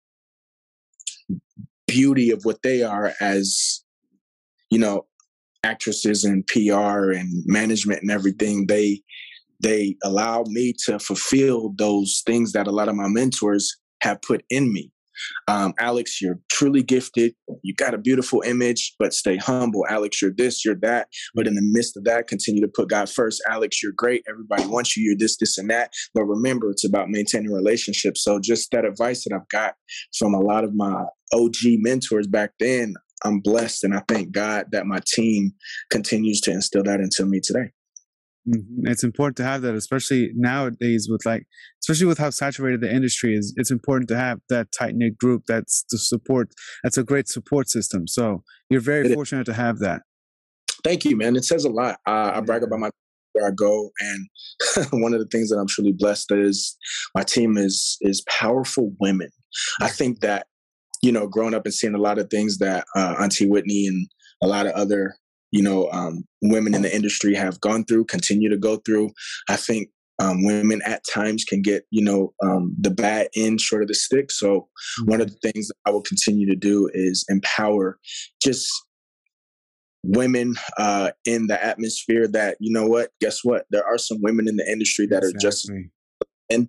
beauty 1.87 2.31
of 2.31 2.41
what 2.43 2.61
they 2.63 2.83
are 2.83 3.13
as 3.21 3.81
you 4.69 4.77
know 4.77 5.05
actresses 5.63 6.23
and 6.23 6.45
PR 6.47 7.11
and 7.11 7.43
management 7.45 8.01
and 8.01 8.11
everything, 8.11 8.67
they 8.67 9.01
they 9.59 9.95
allow 10.03 10.43
me 10.47 10.73
to 10.85 10.99
fulfill 10.99 11.73
those 11.77 12.21
things 12.25 12.51
that 12.51 12.67
a 12.67 12.71
lot 12.71 12.89
of 12.89 12.95
my 12.95 13.07
mentors 13.07 13.75
have 14.01 14.21
put 14.21 14.43
in 14.49 14.71
me. 14.71 14.91
Um, 15.47 15.73
Alex, 15.79 16.21
you're 16.21 16.39
truly 16.51 16.83
gifted. 16.83 17.33
You 17.63 17.73
got 17.73 17.93
a 17.93 17.97
beautiful 17.97 18.41
image, 18.41 18.93
but 18.99 19.13
stay 19.13 19.37
humble. 19.37 19.85
Alex, 19.89 20.21
you're 20.21 20.33
this, 20.35 20.63
you're 20.63 20.77
that. 20.81 21.07
But 21.33 21.47
in 21.47 21.55
the 21.55 21.61
midst 21.63 21.97
of 21.97 22.03
that, 22.03 22.27
continue 22.27 22.61
to 22.61 22.71
put 22.73 22.89
God 22.89 23.09
first. 23.09 23.41
Alex, 23.49 23.81
you're 23.81 23.93
great. 23.95 24.23
Everybody 24.29 24.67
wants 24.67 24.95
you. 24.95 25.03
You're 25.03 25.17
this, 25.17 25.37
this, 25.37 25.57
and 25.57 25.69
that. 25.69 25.91
But 26.13 26.25
remember, 26.25 26.69
it's 26.69 26.85
about 26.85 27.09
maintaining 27.09 27.51
relationships. 27.51 28.23
So 28.23 28.39
just 28.39 28.71
that 28.71 28.85
advice 28.85 29.23
that 29.23 29.35
I've 29.35 29.49
got 29.49 29.75
from 30.17 30.33
a 30.33 30.39
lot 30.39 30.63
of 30.63 30.75
my 30.75 31.05
OG 31.33 31.55
mentors 31.79 32.27
back 32.27 32.51
then, 32.59 32.93
I'm 33.25 33.39
blessed 33.39 33.83
and 33.83 33.95
I 33.95 34.01
thank 34.07 34.31
God 34.31 34.67
that 34.71 34.85
my 34.85 34.99
team 35.05 35.51
continues 35.89 36.41
to 36.41 36.51
instill 36.51 36.83
that 36.83 36.99
into 36.99 37.25
me 37.25 37.39
today. 37.39 37.71
Mm-hmm. 38.47 38.87
It's 38.87 39.03
important 39.03 39.35
to 39.37 39.43
have 39.43 39.61
that, 39.63 39.75
especially 39.75 40.31
nowadays 40.35 41.07
with 41.09 41.25
like, 41.25 41.45
especially 41.83 42.05
with 42.05 42.17
how 42.17 42.29
saturated 42.29 42.81
the 42.81 42.93
industry 42.93 43.35
is. 43.35 43.53
It's 43.57 43.71
important 43.71 44.07
to 44.09 44.17
have 44.17 44.39
that 44.49 44.71
tight 44.71 44.95
knit 44.95 45.17
group. 45.17 45.43
That's 45.47 45.83
the 45.91 45.97
support. 45.97 46.49
That's 46.83 46.97
a 46.97 47.03
great 47.03 47.27
support 47.27 47.69
system. 47.69 48.07
So 48.07 48.43
you're 48.69 48.81
very 48.81 49.11
it 49.11 49.15
fortunate 49.15 49.49
is. 49.49 49.53
to 49.55 49.61
have 49.61 49.79
that. 49.79 50.03
Thank 50.83 51.03
you, 51.03 51.17
man. 51.17 51.35
It 51.35 51.43
says 51.43 51.65
a 51.65 51.69
lot. 51.69 51.99
Uh, 52.07 52.31
I 52.35 52.39
brag 52.39 52.63
about 52.63 52.79
my 52.79 52.89
where 53.33 53.47
I 53.47 53.51
go, 53.51 53.91
and 53.99 54.91
one 55.03 55.13
of 55.13 55.19
the 55.19 55.27
things 55.27 55.49
that 55.49 55.57
I'm 55.57 55.67
truly 55.67 55.91
blessed 55.91 56.31
is 56.31 56.77
my 57.13 57.23
team 57.23 57.57
is 57.57 57.97
is 58.01 58.23
powerful 58.29 58.93
women. 58.99 59.29
I 59.81 59.89
think 59.89 60.21
that 60.21 60.47
you 61.01 61.11
know, 61.11 61.27
growing 61.27 61.53
up 61.53 61.65
and 61.65 61.73
seeing 61.73 61.95
a 61.95 61.99
lot 61.99 62.19
of 62.19 62.29
things 62.29 62.57
that 62.59 62.85
uh, 62.95 63.15
Auntie 63.19 63.47
Whitney 63.47 63.87
and 63.87 64.07
a 64.41 64.47
lot 64.47 64.65
of 64.65 64.73
other 64.73 65.15
you 65.51 65.63
know 65.63 65.89
um, 65.91 66.23
women 66.41 66.73
in 66.73 66.81
the 66.81 66.93
industry 66.93 67.33
have 67.35 67.59
gone 67.61 67.85
through, 67.85 68.05
continue 68.05 68.49
to 68.49 68.57
go 68.57 68.77
through. 68.77 69.11
I 69.49 69.55
think 69.55 69.89
um, 70.19 70.43
women 70.43 70.81
at 70.85 71.03
times 71.11 71.43
can 71.43 71.61
get 71.61 71.83
you 71.91 72.03
know 72.03 72.33
um, 72.43 72.75
the 72.79 72.91
bad 72.91 73.27
end 73.35 73.61
short 73.61 73.81
of 73.81 73.87
the 73.87 73.93
stick 73.93 74.31
so 74.31 74.47
mm-hmm. 74.59 75.11
one 75.11 75.21
of 75.21 75.29
the 75.29 75.51
things 75.51 75.67
that 75.67 75.75
i 75.85 75.91
will 75.91 76.01
continue 76.01 76.47
to 76.47 76.55
do 76.55 76.89
is 76.93 77.25
empower 77.29 77.99
just 78.43 78.67
women 80.03 80.55
uh, 80.77 81.11
in 81.25 81.47
the 81.47 81.63
atmosphere 81.63 82.27
that 82.27 82.57
you 82.59 82.71
know 82.71 82.87
what 82.87 83.09
guess 83.19 83.43
what 83.43 83.65
there 83.71 83.85
are 83.85 83.97
some 83.97 84.17
women 84.21 84.47
in 84.47 84.55
the 84.55 84.71
industry 84.71 85.05
that 85.05 85.23
exactly. 85.23 85.37
are 85.37 85.39
just 85.39 85.71
and 86.49 86.67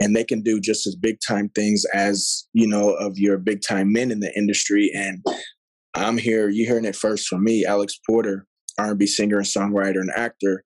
and 0.00 0.14
they 0.14 0.24
can 0.24 0.42
do 0.42 0.60
just 0.60 0.86
as 0.86 0.96
big 0.96 1.16
time 1.26 1.48
things 1.50 1.84
as 1.94 2.46
you 2.52 2.66
know 2.66 2.90
of 2.94 3.18
your 3.18 3.38
big 3.38 3.60
time 3.66 3.92
men 3.92 4.10
in 4.10 4.20
the 4.20 4.32
industry 4.36 4.90
and 4.94 5.24
i'm 5.94 6.18
here 6.18 6.48
you're 6.48 6.66
hearing 6.66 6.84
it 6.84 6.96
first 6.96 7.26
from 7.26 7.44
me 7.44 7.64
alex 7.64 7.98
porter 8.08 8.46
r&b 8.78 9.06
singer 9.06 9.38
and 9.38 9.46
songwriter 9.46 10.00
and 10.00 10.10
actor 10.16 10.64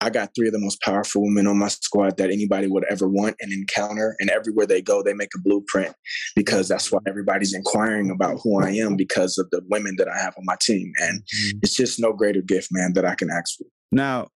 I 0.00 0.10
got 0.10 0.30
three 0.34 0.46
of 0.46 0.52
the 0.52 0.60
most 0.60 0.80
powerful 0.80 1.22
women 1.22 1.46
on 1.46 1.58
my 1.58 1.68
squad 1.68 2.18
that 2.18 2.30
anybody 2.30 2.68
would 2.68 2.84
ever 2.88 3.08
want 3.08 3.36
and 3.40 3.52
encounter. 3.52 4.14
And 4.20 4.30
everywhere 4.30 4.66
they 4.66 4.80
go, 4.80 5.02
they 5.02 5.12
make 5.12 5.30
a 5.34 5.40
blueprint 5.40 5.94
because 6.36 6.68
that's 6.68 6.92
why 6.92 7.00
everybody's 7.06 7.52
inquiring 7.52 8.10
about 8.10 8.38
who 8.42 8.62
I 8.62 8.70
am 8.70 8.96
because 8.96 9.38
of 9.38 9.50
the 9.50 9.60
women 9.70 9.96
that 9.98 10.08
I 10.08 10.18
have 10.18 10.34
on 10.38 10.44
my 10.44 10.56
team. 10.60 10.92
And 11.00 11.20
mm-hmm. 11.20 11.58
it's 11.62 11.74
just 11.74 11.98
no 11.98 12.12
greater 12.12 12.42
gift, 12.42 12.68
man, 12.70 12.92
that 12.92 13.04
I 13.04 13.16
can 13.16 13.28
ask 13.30 13.56
for. 13.58 13.64
Now, 13.90 14.28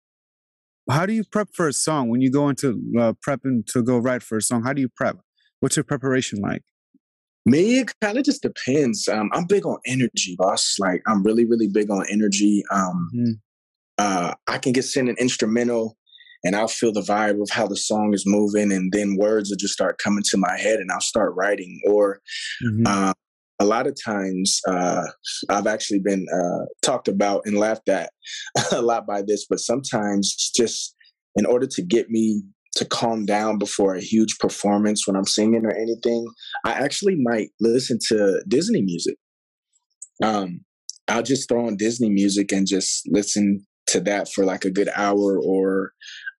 how 0.90 1.06
do 1.06 1.12
you 1.12 1.24
prep 1.24 1.48
for 1.54 1.68
a 1.68 1.72
song 1.72 2.08
when 2.08 2.20
you 2.20 2.30
go 2.30 2.48
into 2.48 2.80
uh, 2.98 3.12
prepping 3.26 3.66
to 3.68 3.82
go 3.82 3.98
write 3.98 4.22
for 4.22 4.36
a 4.36 4.42
song? 4.42 4.62
How 4.64 4.72
do 4.72 4.80
you 4.80 4.88
prep? 4.88 5.16
What's 5.60 5.76
your 5.76 5.84
preparation 5.84 6.40
like? 6.40 6.62
Me, 7.44 7.80
it 7.80 7.92
kind 8.00 8.18
of 8.18 8.24
just 8.24 8.42
depends. 8.42 9.08
Um, 9.08 9.28
I'm 9.32 9.46
big 9.46 9.66
on 9.66 9.78
energy, 9.86 10.36
boss. 10.38 10.76
Like 10.78 11.02
I'm 11.08 11.22
really, 11.24 11.44
really 11.44 11.68
big 11.68 11.90
on 11.90 12.04
energy. 12.10 12.62
Um, 12.70 13.10
mm-hmm 13.14 13.32
uh, 13.98 14.34
I 14.48 14.58
can 14.58 14.72
get 14.72 14.84
sent 14.84 15.08
an 15.08 15.16
instrumental 15.18 15.96
and 16.44 16.56
I'll 16.56 16.68
feel 16.68 16.92
the 16.92 17.02
vibe 17.02 17.40
of 17.40 17.50
how 17.50 17.68
the 17.68 17.76
song 17.76 18.14
is 18.14 18.24
moving, 18.26 18.72
and 18.72 18.92
then 18.92 19.16
words 19.16 19.50
will 19.50 19.56
just 19.56 19.74
start 19.74 19.98
coming 20.02 20.24
to 20.30 20.36
my 20.36 20.58
head, 20.58 20.80
and 20.80 20.90
I'll 20.90 21.00
start 21.00 21.34
writing. 21.36 21.80
Or 21.86 22.20
mm-hmm. 22.66 22.82
uh, 22.84 23.12
a 23.62 23.64
lot 23.64 23.86
of 23.86 23.96
times, 24.04 24.60
uh, 24.66 25.04
I've 25.48 25.68
actually 25.68 26.00
been 26.00 26.26
uh, 26.34 26.66
talked 26.82 27.06
about 27.06 27.42
and 27.44 27.56
laughed 27.56 27.88
at 27.88 28.10
a 28.72 28.82
lot 28.82 29.06
by 29.06 29.22
this, 29.22 29.46
but 29.48 29.60
sometimes 29.60 30.34
just 30.54 30.96
in 31.36 31.46
order 31.46 31.68
to 31.68 31.82
get 31.82 32.10
me 32.10 32.42
to 32.74 32.84
calm 32.84 33.24
down 33.24 33.58
before 33.58 33.94
a 33.94 34.00
huge 34.00 34.38
performance 34.40 35.06
when 35.06 35.14
I'm 35.14 35.26
singing 35.26 35.64
or 35.64 35.70
anything, 35.70 36.26
I 36.64 36.72
actually 36.72 37.16
might 37.22 37.50
listen 37.60 37.98
to 38.08 38.42
Disney 38.48 38.82
music. 38.82 39.14
Um, 40.24 40.64
I'll 41.06 41.22
just 41.22 41.48
throw 41.48 41.68
on 41.68 41.76
Disney 41.76 42.10
music 42.10 42.50
and 42.50 42.66
just 42.66 43.08
listen 43.12 43.64
to 43.88 44.00
that 44.00 44.28
for 44.28 44.44
like 44.44 44.64
a 44.64 44.70
good 44.70 44.88
hour 44.96 45.38
or 45.40 45.92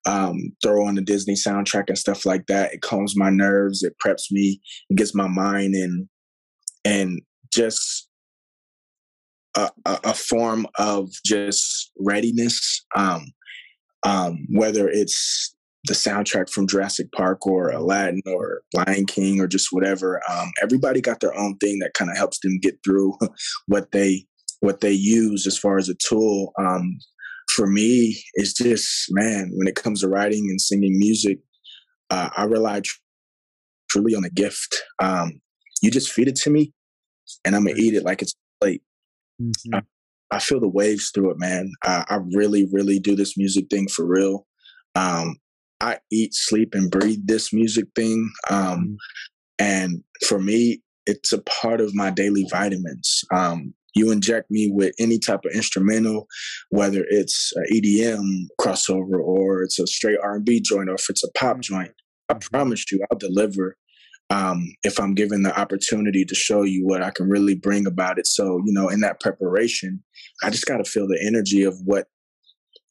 um, 0.06 0.36
throw 0.62 0.86
on 0.86 0.96
the 0.96 1.02
Disney 1.02 1.36
soundtrack 1.36 1.86
and 1.88 1.98
stuff 1.98 2.26
like 2.26 2.48
that. 2.48 2.74
It 2.74 2.82
calms 2.82 3.14
my 3.16 3.30
nerves. 3.30 3.82
It 3.82 3.94
preps 4.06 4.32
me. 4.32 4.60
It 4.90 4.98
gets 4.98 5.16
my 5.16 5.28
mind 5.28 5.76
in, 5.76 6.10
and 6.86 7.22
just 7.54 8.08
a, 9.56 9.70
a, 9.86 10.00
a 10.06 10.14
form 10.14 10.68
of 10.78 11.10
just 11.26 11.92
readiness. 12.00 12.84
Um, 12.96 13.32
um, 14.06 14.46
whether 14.50 14.90
it's 14.90 15.56
the 15.86 15.94
soundtrack 15.94 16.50
from 16.50 16.68
Jurassic 16.68 17.12
Park 17.12 17.46
or 17.46 17.70
Aladdin 17.70 18.22
or 18.26 18.62
Lion 18.74 19.06
King 19.06 19.42
or 19.42 19.48
just 19.48 19.68
whatever. 19.72 20.22
Um, 20.30 20.52
everybody 20.62 21.02
got 21.02 21.20
their 21.20 21.36
own 21.38 21.58
thing 21.58 21.80
that 21.80 21.94
kind 21.94 22.10
of 22.10 22.18
helps 22.18 22.40
them 22.40 22.60
get 22.62 22.78
through 22.84 23.18
what 23.68 23.92
they 23.92 24.26
what 24.62 24.80
they 24.80 24.94
use 24.94 25.46
as 25.46 25.58
far 25.58 25.78
as 25.78 25.90
a 25.90 25.96
tool. 25.96 26.54
Um, 26.58 26.98
for 27.50 27.68
me, 27.68 28.24
it's 28.36 28.54
just 28.54 29.08
man, 29.10 29.52
when 29.54 29.68
it 29.68 29.76
comes 29.76 30.02
to 30.02 30.08
writing 30.08 30.48
and 30.50 30.62
singing 30.62 30.98
music, 30.98 31.40
uh, 32.10 32.30
I 32.36 32.44
rely 32.46 32.82
truly 33.90 34.16
on 34.16 34.24
a 34.24 34.30
gift. 34.30 34.82
Um, 35.02 35.42
you 35.84 35.92
just 35.92 36.12
feed 36.12 36.28
it 36.28 36.36
to 36.38 36.50
me, 36.50 36.74
and 37.46 37.56
I'm 37.56 37.66
gonna 37.66 37.78
eat 37.78 37.94
it 37.94 38.04
like 38.04 38.22
it's 38.22 38.34
like. 38.62 38.82
Mm-hmm. 39.42 39.76
I, 39.76 39.82
I, 40.32 40.40
feel 40.40 40.60
the 40.60 40.70
waves 40.70 41.10
through 41.10 41.32
it, 41.32 41.40
man. 41.40 41.72
I, 41.84 42.06
I, 42.08 42.20
really, 42.36 42.70
really 42.72 43.00
do 43.00 43.16
this 43.16 43.36
music 43.36 43.66
thing 43.70 43.88
for 43.88 44.06
real. 44.06 44.46
Um, 44.94 45.38
I 45.82 45.98
eat, 46.12 46.36
sleep, 46.36 46.76
and 46.76 46.90
breathe 46.90 47.22
this 47.26 47.52
music 47.52 47.86
thing. 47.96 48.32
Um, 48.50 48.58
mm-hmm. 48.58 48.94
And 49.60 50.04
for 50.28 50.40
me, 50.40 50.82
it's 51.06 51.34
a 51.34 51.42
part 51.42 51.82
of 51.82 51.96
my 51.96 52.12
daily 52.12 52.46
vitamins. 52.50 53.24
Um, 53.34 53.74
you 53.96 54.12
inject 54.12 54.50
me 54.50 54.72
with 54.72 54.94
any 55.00 55.20
type 55.20 55.42
of 55.46 55.52
instrumental, 55.54 56.28
whether 56.70 57.06
it's 57.10 57.54
an 57.56 57.66
EDM 57.74 58.48
crossover 58.60 59.20
or 59.20 59.64
it's 59.64 59.80
a 59.80 59.88
straight 59.88 60.18
R&B 60.22 60.62
joint 60.62 60.90
or 60.90 60.96
if 60.96 61.10
it's 61.10 61.24
a 61.24 61.32
pop 61.34 61.58
mm-hmm. 61.58 61.62
joint, 61.62 61.92
I 62.30 62.36
promise 62.36 62.86
you 62.92 63.04
I'll 63.12 63.18
deliver 63.18 63.76
um, 64.34 64.76
if 64.84 65.00
I'm 65.00 65.14
given 65.14 65.44
the 65.44 65.58
opportunity 65.58 66.26
to 66.26 66.34
show 66.34 66.64
you 66.64 66.86
what 66.86 67.04
I 67.04 67.12
can 67.12 67.30
really 67.30 67.54
bring 67.54 67.86
about 67.86 68.18
it. 68.18 68.26
So, 68.26 68.62
you 68.66 68.74
know, 68.74 68.90
in 68.90 69.02
that 69.02 69.20
preparation, 69.20 70.04
I 70.44 70.50
just 70.50 70.66
got 70.66 70.78
to 70.78 70.84
feel 70.84 71.08
the 71.08 71.24
energy 71.24 71.64
of 71.64 71.76
what 71.86 72.08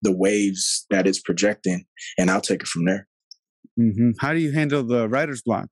the 0.03 0.17
waves 0.17 0.87
that 0.91 1.07
it's 1.07 1.21
projecting, 1.21 1.85
and 2.17 2.31
I'll 2.31 2.41
take 2.41 2.63
it 2.63 2.69
from 2.69 2.85
there. 2.85 3.09
Mm-hmm. 3.79 4.11
How 4.21 4.33
do 4.33 4.39
you 4.39 4.53
handle 4.53 4.85
the 4.85 5.09
writer's 5.09 5.43
block? 5.43 5.69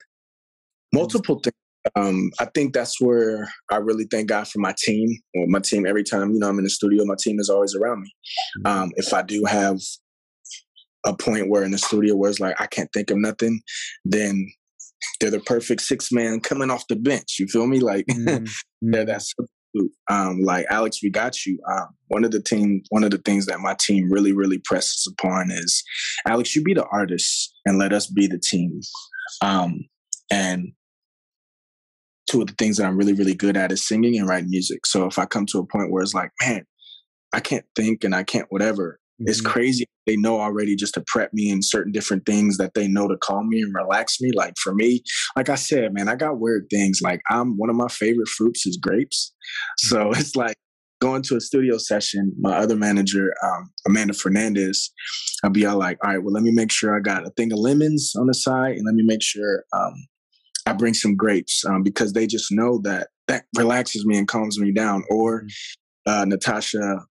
Multiple 0.92 1.38
things 1.38 1.54
um, 1.96 2.30
I 2.38 2.44
think 2.44 2.74
that's 2.74 3.00
where 3.00 3.50
I 3.70 3.76
really 3.76 4.04
thank 4.10 4.28
God 4.28 4.46
for 4.46 4.58
my 4.58 4.74
team. 4.76 5.08
Well, 5.34 5.46
my 5.48 5.60
team, 5.60 5.86
every 5.86 6.04
time 6.04 6.32
you 6.32 6.38
know 6.38 6.48
I'm 6.48 6.58
in 6.58 6.64
the 6.64 6.70
studio, 6.70 7.04
my 7.06 7.14
team 7.18 7.40
is 7.40 7.48
always 7.48 7.74
around 7.74 8.02
me. 8.02 8.14
Um, 8.66 8.90
if 8.96 9.14
I 9.14 9.22
do 9.22 9.44
have 9.46 9.78
a 11.06 11.16
point 11.16 11.48
where 11.48 11.64
in 11.64 11.70
the 11.70 11.78
studio 11.78 12.14
where 12.16 12.30
it's 12.30 12.40
like 12.40 12.60
I 12.60 12.66
can't 12.66 12.90
think 12.92 13.10
of 13.10 13.16
nothing, 13.16 13.62
then 14.04 14.52
they're 15.20 15.30
the 15.30 15.40
perfect 15.40 15.82
six 15.82 16.10
man 16.12 16.40
coming 16.40 16.70
off 16.70 16.86
the 16.88 16.96
bench. 16.96 17.36
You 17.38 17.46
feel 17.46 17.66
me? 17.66 17.80
Like 17.80 18.06
mm-hmm. 18.10 18.44
they're 18.82 19.04
that 19.04 19.22
um, 20.10 20.40
like 20.42 20.66
Alex, 20.70 21.00
we 21.02 21.10
got 21.10 21.46
you. 21.46 21.58
Um, 21.70 21.88
one 22.08 22.24
of 22.24 22.30
the 22.30 22.42
team, 22.42 22.82
one 22.88 23.04
of 23.04 23.10
the 23.10 23.18
things 23.18 23.46
that 23.46 23.60
my 23.60 23.74
team 23.78 24.10
really, 24.10 24.32
really 24.32 24.58
presses 24.64 25.06
upon 25.12 25.50
is, 25.50 25.82
Alex, 26.26 26.54
you 26.56 26.62
be 26.62 26.74
the 26.74 26.86
artist 26.86 27.54
and 27.64 27.78
let 27.78 27.92
us 27.92 28.06
be 28.06 28.26
the 28.26 28.38
team. 28.38 28.80
Um, 29.42 29.84
and 30.30 30.72
two 32.28 32.40
of 32.40 32.48
the 32.48 32.54
things 32.54 32.76
that 32.76 32.86
I'm 32.86 32.96
really, 32.96 33.12
really 33.12 33.34
good 33.34 33.56
at 33.56 33.72
is 33.72 33.86
singing 33.86 34.18
and 34.18 34.28
writing 34.28 34.50
music. 34.50 34.86
So 34.86 35.06
if 35.06 35.18
I 35.18 35.26
come 35.26 35.46
to 35.46 35.58
a 35.58 35.66
point 35.66 35.90
where 35.90 36.02
it's 36.02 36.14
like, 36.14 36.30
man, 36.42 36.64
I 37.32 37.40
can't 37.40 37.64
think 37.76 38.04
and 38.04 38.14
I 38.14 38.22
can't 38.22 38.46
whatever, 38.50 38.99
mm-hmm. 39.20 39.28
it's 39.28 39.40
crazy. 39.40 39.86
They 40.06 40.16
know 40.16 40.40
already 40.40 40.74
just 40.76 40.94
to 40.94 41.04
prep 41.06 41.32
me 41.32 41.50
in 41.50 41.62
certain 41.62 41.92
different 41.92 42.26
things 42.26 42.56
that 42.56 42.74
they 42.74 42.88
know 42.88 43.06
to 43.08 43.16
calm 43.18 43.48
me 43.48 43.60
and 43.60 43.74
relax 43.74 44.20
me. 44.20 44.32
Like 44.34 44.54
for 44.62 44.74
me, 44.74 45.02
like 45.36 45.48
I 45.48 45.54
said, 45.54 45.92
man, 45.92 46.08
I 46.08 46.16
got 46.16 46.40
weird 46.40 46.66
things. 46.70 47.00
Like 47.02 47.20
I'm 47.30 47.56
one 47.56 47.70
of 47.70 47.76
my 47.76 47.88
favorite 47.88 48.28
fruits 48.28 48.66
is 48.66 48.76
grapes. 48.76 49.32
So 49.78 49.98
mm-hmm. 49.98 50.12
it's 50.20 50.34
like 50.34 50.56
going 51.00 51.22
to 51.22 51.36
a 51.36 51.40
studio 51.40 51.78
session, 51.78 52.32
my 52.38 52.56
other 52.56 52.76
manager, 52.76 53.34
um, 53.42 53.70
Amanda 53.86 54.12
Fernandez, 54.12 54.92
I'll 55.42 55.50
be 55.50 55.64
all 55.64 55.78
like, 55.78 55.98
all 56.04 56.10
right, 56.10 56.22
well, 56.22 56.32
let 56.32 56.42
me 56.42 56.52
make 56.52 56.70
sure 56.70 56.94
I 56.94 57.00
got 57.00 57.26
a 57.26 57.30
thing 57.30 57.52
of 57.52 57.58
lemons 57.58 58.12
on 58.16 58.26
the 58.26 58.34
side 58.34 58.76
and 58.76 58.84
let 58.84 58.94
me 58.94 59.02
make 59.02 59.22
sure 59.22 59.64
um, 59.72 59.94
I 60.66 60.74
bring 60.74 60.94
some 60.94 61.16
grapes 61.16 61.64
um, 61.64 61.82
because 61.82 62.12
they 62.12 62.26
just 62.26 62.52
know 62.52 62.80
that 62.84 63.08
that 63.28 63.44
relaxes 63.56 64.04
me 64.04 64.18
and 64.18 64.28
calms 64.28 64.58
me 64.58 64.72
down. 64.72 65.02
Or 65.10 65.42
mm-hmm. 65.42 66.12
uh, 66.12 66.24
Natasha 66.26 67.06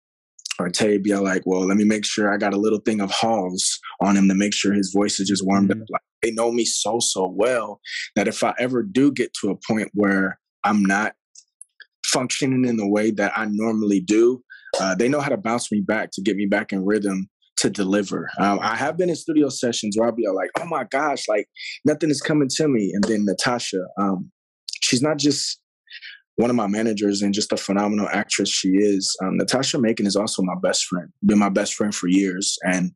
or 0.60 0.70
Tay 0.70 0.98
be 0.98 1.16
like, 1.16 1.44
well, 1.46 1.66
let 1.66 1.78
me 1.78 1.84
make 1.84 2.06
sure 2.06 2.34
I 2.34 2.38
got 2.38 2.54
a 2.54 2.60
little 2.60 2.80
thing 2.80 3.02
of 3.02 3.12
Halls 3.12 3.80
on 4.02 4.18
him 4.18 4.28
to 4.28 4.36
make 4.36 4.54
sure 4.54 4.74
his 4.74 4.92
voice 4.92 5.20
is 5.20 5.28
just 5.28 5.46
warmed 5.46 5.70
mm-hmm. 5.70 5.82
up. 5.82 5.88
Like 5.90 6.02
they 6.22 6.32
know 6.32 6.52
me 6.52 6.66
so 6.66 7.00
so 7.00 7.28
well 7.28 7.80
that 8.16 8.28
if 8.28 8.44
I 8.44 8.54
ever 8.60 8.84
do 8.84 9.12
get 9.12 9.34
to 9.42 9.52
a 9.52 9.58
point 9.68 9.90
where 9.94 10.40
I'm 10.64 10.84
not 10.84 11.14
functioning 12.06 12.66
in 12.66 12.78
the 12.78 12.88
way 12.88 13.12
that 13.12 13.38
I 13.38 13.48
normally 13.50 14.00
do, 14.00 14.44
uh, 14.80 14.96
they 14.96 15.08
know 15.08 15.20
how 15.20 15.30
to 15.30 15.38
bounce 15.38 15.72
me 15.72 15.82
back 15.82 16.10
to 16.14 16.22
get 16.22 16.36
me 16.36 16.46
back 16.46 16.72
in 16.72 16.86
rhythm 16.86 17.30
to 17.58 17.70
deliver. 17.70 18.30
Um, 18.40 18.60
I 18.62 18.76
have 18.76 18.98
been 18.98 19.10
in 19.10 19.16
studio 19.16 19.50
sessions 19.50 19.98
where 19.98 20.08
I'll 20.08 20.16
be 20.16 20.28
like, 20.28 20.52
oh 20.60 20.66
my 20.66 20.84
gosh, 20.86 21.28
like 21.28 21.48
nothing 21.86 22.10
is 22.10 22.22
coming 22.22 22.50
to 22.56 22.68
me. 22.68 22.92
And 22.94 23.04
then 23.04 23.26
Natasha, 23.26 23.86
um, 24.00 24.32
she's 24.82 25.02
not 25.02 25.18
just 25.18 25.60
one 26.38 26.52
of 26.52 26.56
my 26.56 26.68
managers 26.68 27.22
and 27.22 27.34
just 27.34 27.52
a 27.52 27.58
phenomenal 27.58 28.08
actress 28.12 28.50
she 28.50 28.70
is. 28.70 29.16
Um, 29.24 29.38
Natasha 29.38 29.80
Macon 29.80 30.06
is 30.06 30.16
also 30.16 30.44
my 30.44 30.56
best 30.62 30.86
friend, 30.86 31.10
been 31.26 31.40
my 31.40 31.50
best 31.50 31.74
friend 31.74 31.94
for 31.94 32.08
years. 32.08 32.58
And 32.64 32.92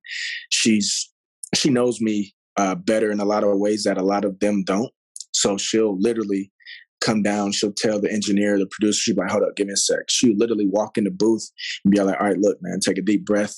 she's, 0.51 1.11
she 1.55 1.69
knows 1.69 1.99
me 1.99 2.33
uh, 2.57 2.75
better 2.75 3.11
in 3.11 3.19
a 3.19 3.25
lot 3.25 3.43
of 3.43 3.57
ways 3.57 3.83
that 3.83 3.97
a 3.97 4.03
lot 4.03 4.25
of 4.25 4.39
them 4.39 4.63
don't. 4.63 4.91
So 5.35 5.57
she'll 5.57 5.99
literally 5.99 6.51
come 7.01 7.23
down. 7.23 7.51
She'll 7.51 7.73
tell 7.73 7.99
the 7.99 8.11
engineer, 8.11 8.59
the 8.59 8.67
producer, 8.67 8.99
she'll 8.99 9.15
be 9.15 9.21
like, 9.21 9.31
hold 9.31 9.43
up, 9.43 9.55
give 9.55 9.65
me 9.65 9.73
a 9.73 9.77
sec. 9.77 10.09
She'll 10.09 10.37
literally 10.37 10.67
walk 10.67 10.99
in 10.99 11.05
the 11.05 11.11
booth 11.11 11.49
and 11.83 11.91
be 11.91 11.99
like, 11.99 12.19
all 12.19 12.27
right, 12.27 12.37
look, 12.37 12.59
man, 12.61 12.79
take 12.79 12.99
a 12.99 13.01
deep 13.01 13.25
breath. 13.25 13.55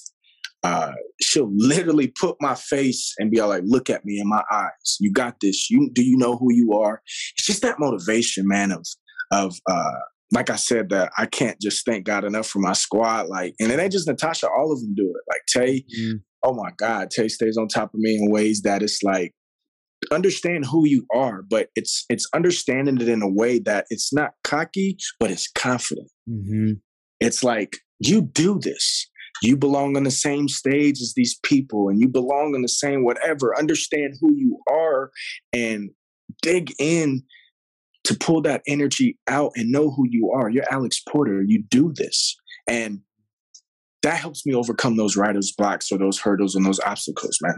Uh, 0.63 0.93
she'll 1.19 1.51
literally 1.53 2.07
put 2.07 2.37
my 2.39 2.55
face 2.55 3.13
and 3.19 3.29
be 3.29 3.41
like, 3.41 3.63
look 3.65 3.89
at 3.89 4.05
me 4.05 4.17
in 4.17 4.29
my 4.29 4.43
eyes. 4.49 4.97
You 5.01 5.11
got 5.11 5.41
this. 5.41 5.69
You 5.69 5.89
do 5.91 6.01
you 6.01 6.15
know 6.15 6.37
who 6.37 6.53
you 6.53 6.71
are? 6.71 7.01
It's 7.35 7.45
just 7.45 7.61
that 7.63 7.81
motivation, 7.81 8.47
man, 8.47 8.71
of 8.71 8.87
of 9.33 9.55
uh 9.69 9.99
like 10.33 10.49
I 10.49 10.55
said, 10.55 10.89
that 10.89 11.11
I 11.17 11.27
can't 11.27 11.61
just 11.61 11.85
thank 11.85 12.05
God 12.05 12.25
enough 12.25 12.47
for 12.47 12.57
my 12.57 12.73
squad. 12.73 13.27
Like, 13.27 13.53
and 13.59 13.71
it 13.71 13.79
ain't 13.79 13.91
just 13.91 14.07
Natasha, 14.07 14.49
all 14.49 14.71
of 14.71 14.79
them 14.81 14.95
do 14.95 15.13
it. 15.15 15.23
Like 15.31 15.41
Tay, 15.47 15.85
mm. 15.95 16.21
oh 16.41 16.53
my 16.55 16.71
God, 16.75 17.11
Tay 17.11 17.27
stays 17.27 17.55
on 17.55 17.67
top 17.67 17.93
of 17.93 17.99
me 17.99 18.15
in 18.15 18.31
ways 18.31 18.63
that 18.63 18.81
it's 18.81 19.03
like 19.03 19.31
understand 20.11 20.65
who 20.65 20.85
you 20.87 21.05
are, 21.13 21.43
but 21.43 21.69
it's 21.75 22.05
it's 22.09 22.27
understanding 22.33 22.99
it 22.99 23.07
in 23.07 23.21
a 23.21 23.29
way 23.29 23.59
that 23.59 23.85
it's 23.89 24.11
not 24.11 24.31
cocky, 24.43 24.97
but 25.19 25.29
it's 25.29 25.49
confident. 25.49 26.09
Mm-hmm. 26.29 26.71
It's 27.19 27.43
like 27.43 27.77
you 27.99 28.21
do 28.21 28.59
this. 28.59 29.09
You 29.41 29.57
belong 29.57 29.97
on 29.97 30.03
the 30.03 30.11
same 30.11 30.47
stage 30.47 30.99
as 31.01 31.13
these 31.15 31.37
people, 31.43 31.89
and 31.89 31.99
you 31.99 32.07
belong 32.07 32.55
on 32.55 32.61
the 32.61 32.67
same 32.67 33.03
whatever. 33.03 33.57
Understand 33.57 34.15
who 34.19 34.33
you 34.35 34.59
are, 34.69 35.11
and 35.53 35.89
dig 36.41 36.71
in 36.79 37.23
to 38.05 38.15
pull 38.15 38.41
that 38.41 38.61
energy 38.67 39.17
out 39.27 39.51
and 39.55 39.71
know 39.71 39.91
who 39.91 40.05
you 40.09 40.31
are. 40.31 40.49
You're 40.49 40.71
Alex 40.71 41.01
Porter. 41.07 41.43
You 41.45 41.63
do 41.69 41.93
this, 41.95 42.35
and 42.67 43.01
that 44.01 44.17
helps 44.17 44.45
me 44.45 44.53
overcome 44.53 44.97
those 44.97 45.15
writer's 45.15 45.53
blocks 45.57 45.91
or 45.91 45.97
those 45.97 46.19
hurdles 46.19 46.55
and 46.55 46.65
those 46.65 46.79
obstacles, 46.81 47.37
man 47.41 47.55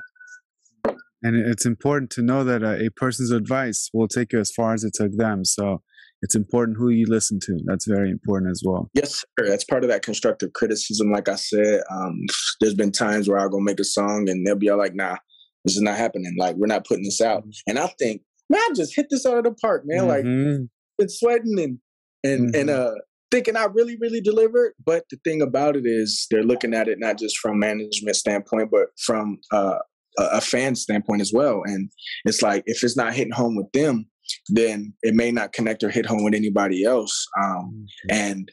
and 1.26 1.36
it's 1.36 1.66
important 1.66 2.12
to 2.12 2.22
know 2.22 2.44
that 2.44 2.62
a, 2.62 2.86
a 2.86 2.92
person's 2.92 3.32
advice 3.32 3.90
will 3.94 4.08
take 4.08 4.32
you 4.32 4.40
as 4.40 4.52
far 4.52 4.74
as 4.74 4.84
it 4.84 4.94
took 4.94 5.12
them 5.18 5.44
so 5.44 5.82
it's 6.22 6.36
important 6.36 6.78
who 6.78 6.90
you 6.90 7.06
listen 7.08 7.40
to 7.42 7.58
that's 7.66 7.86
very 7.86 8.10
important 8.10 8.52
as 8.52 8.62
well 8.66 8.90
yes 8.94 9.26
sir. 9.38 9.48
that's 9.48 9.66
part 9.66 9.84
of 9.84 9.90
that 9.90 10.04
constructive 10.04 10.54
criticism 10.54 11.12
like 11.12 11.28
i 11.28 11.36
said 11.36 11.82
um, 11.92 12.22
there's 12.62 12.76
been 12.76 12.92
times 12.92 13.28
where 13.28 13.40
i'll 13.40 13.50
go 13.50 13.60
make 13.60 13.80
a 13.80 13.84
song 13.84 14.30
and 14.30 14.46
they'll 14.46 14.56
be 14.56 14.70
all 14.70 14.78
like 14.78 14.96
nah 14.96 15.18
this 15.66 15.76
is 15.76 15.82
not 15.82 15.98
happening 15.98 16.34
like 16.38 16.56
we're 16.56 16.68
not 16.68 16.86
putting 16.86 17.04
this 17.04 17.22
out 17.22 17.42
mm-hmm. 17.42 17.70
and 17.70 17.80
i 17.80 17.88
think 18.00 18.22
man 18.50 18.62
I 18.62 18.74
just 18.76 18.96
hit 18.96 19.08
this 19.10 19.26
out 19.26 19.38
of 19.38 19.44
the 19.44 19.52
park 19.52 19.84
man 19.86 20.06
mm-hmm. 20.06 20.08
like 20.08 20.70
been 20.98 21.10
sweating 21.10 21.60
and 21.60 21.80
and 22.24 22.54
mm-hmm. 22.54 22.62
and 22.62 22.70
uh 22.70 22.96
thinking 23.36 23.58
I 23.58 23.66
really, 23.66 23.98
really 24.00 24.22
delivered. 24.22 24.74
But 24.84 25.04
the 25.10 25.18
thing 25.24 25.42
about 25.42 25.76
it 25.76 25.86
is 25.86 26.28
they're 26.32 26.44
looking 26.44 26.74
at 26.74 26.88
it 26.88 27.00
not 27.00 27.18
just 27.18 27.38
from 27.38 27.60
management 27.60 28.16
standpoint, 28.16 28.70
but 28.72 28.88
from 28.98 29.40
uh, 29.52 29.80
a, 30.18 30.42
fan 30.42 30.76
standpoint 30.76 31.22
as 31.22 31.34
well. 31.34 31.62
And 31.66 31.90
it's 32.24 32.42
like 32.42 32.64
if 32.66 32.84
it's 32.84 32.96
not 32.96 33.14
hitting 33.14 33.34
home 33.34 33.56
with 33.56 33.72
them, 33.74 34.06
then 34.48 34.94
it 35.02 35.16
may 35.16 35.32
not 35.32 35.54
connect 35.54 35.84
or 35.84 35.90
hit 35.90 36.06
home 36.06 36.24
with 36.24 36.34
anybody 36.34 36.86
else. 36.86 37.26
Um, 37.42 37.88
mm-hmm. 38.10 38.12
And 38.12 38.52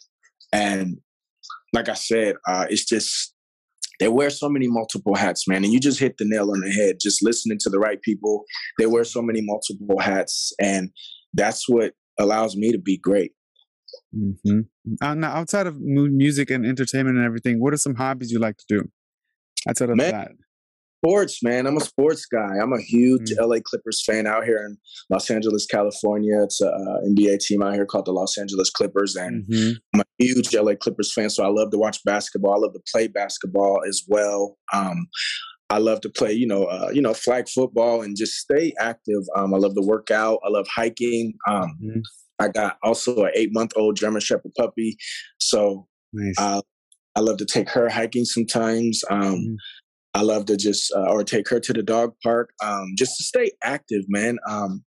and 0.52 0.96
like 1.72 1.88
I 1.88 1.94
said, 1.94 2.36
uh, 2.46 2.66
it's 2.68 2.84
just 2.84 3.34
they 4.00 4.08
wear 4.08 4.30
so 4.30 4.48
many 4.48 4.68
multiple 4.68 5.14
hats, 5.14 5.46
man. 5.46 5.64
And 5.64 5.72
you 5.72 5.80
just 5.80 6.00
hit 6.00 6.16
the 6.18 6.24
nail 6.26 6.50
on 6.50 6.60
the 6.60 6.70
head. 6.70 6.96
Just 7.00 7.22
listening 7.22 7.58
to 7.60 7.70
the 7.70 7.78
right 7.78 8.00
people, 8.02 8.44
they 8.78 8.86
wear 8.86 9.04
so 9.04 9.22
many 9.22 9.40
multiple 9.42 10.00
hats, 10.00 10.52
and 10.60 10.90
that's 11.34 11.68
what 11.68 11.92
allows 12.18 12.56
me 12.56 12.72
to 12.72 12.78
be 12.78 12.98
great. 12.98 13.32
Mm-hmm. 14.16 14.60
Uh, 15.00 15.14
now, 15.14 15.32
outside 15.32 15.66
of 15.66 15.80
music 15.80 16.50
and 16.50 16.66
entertainment 16.66 17.16
and 17.16 17.24
everything, 17.24 17.60
what 17.60 17.72
are 17.72 17.78
some 17.78 17.94
hobbies 17.94 18.30
you 18.30 18.38
like 18.38 18.56
to 18.58 18.64
do? 18.68 18.88
Outside 19.68 19.90
of 19.90 19.96
man, 19.96 20.10
that, 20.10 20.30
sports, 21.04 21.42
man. 21.42 21.66
I'm 21.66 21.76
a 21.76 21.80
sports 21.80 22.26
guy. 22.26 22.58
I'm 22.62 22.72
a 22.72 22.80
huge 22.80 23.30
mm-hmm. 23.30 23.44
LA 23.44 23.56
Clippers 23.64 24.02
fan 24.04 24.26
out 24.26 24.44
here 24.44 24.58
in 24.58 24.76
Los 25.10 25.28
Angeles, 25.30 25.66
California. 25.66 26.42
It's 26.42 26.60
a 26.60 26.68
uh, 26.68 27.00
NBA 27.08 27.40
team 27.40 27.62
out 27.62 27.74
here 27.74 27.86
called 27.86 28.06
the 28.06 28.12
Los 28.12 28.38
Angeles 28.38 28.70
Clippers, 28.70 29.16
and 29.16 29.44
mm-hmm. 29.46 29.72
I'm 29.94 30.00
a 30.00 30.04
huge 30.18 30.54
LA 30.54 30.74
Clippers 30.74 31.12
fan. 31.12 31.30
So 31.30 31.44
I 31.44 31.48
love 31.48 31.70
to 31.72 31.78
watch 31.78 31.98
basketball. 32.04 32.54
I 32.54 32.58
love 32.58 32.74
to 32.74 32.82
play 32.92 33.08
basketball 33.08 33.80
as 33.88 34.02
well. 34.06 34.56
Um, 34.72 35.08
I 35.70 35.78
love 35.78 36.02
to 36.02 36.10
play, 36.10 36.32
you 36.32 36.46
know, 36.46 36.64
uh, 36.64 36.90
you 36.92 37.00
know, 37.00 37.14
flag 37.14 37.48
football 37.48 38.02
and 38.02 38.16
just 38.16 38.34
stay 38.34 38.72
active. 38.78 39.22
Um, 39.34 39.54
I 39.54 39.56
love 39.58 39.74
to 39.74 39.82
work 39.82 40.10
out. 40.10 40.38
I 40.44 40.50
love 40.50 40.66
hiking. 40.72 41.32
Um, 41.48 41.78
mm-hmm. 41.82 42.00
I 42.38 42.48
got 42.48 42.76
also 42.82 43.24
an 43.24 43.32
eight 43.34 43.50
month 43.52 43.72
old 43.76 43.96
German 43.96 44.20
Shepherd 44.20 44.52
puppy, 44.56 44.96
so 45.40 45.86
nice. 46.12 46.34
uh, 46.38 46.60
I 47.14 47.20
love 47.20 47.36
to 47.38 47.44
take 47.44 47.68
her 47.70 47.88
hiking 47.88 48.24
sometimes. 48.24 49.02
Um, 49.10 49.20
mm-hmm. 49.20 49.54
I 50.14 50.22
love 50.22 50.46
to 50.46 50.56
just 50.56 50.92
uh, 50.94 51.10
or 51.10 51.24
take 51.24 51.48
her 51.48 51.60
to 51.60 51.72
the 51.72 51.82
dog 51.82 52.14
park, 52.22 52.50
um, 52.62 52.94
just 52.98 53.16
to 53.16 53.24
stay 53.24 53.52
active, 53.62 54.04
man. 54.08 54.38
Um, 54.48 54.84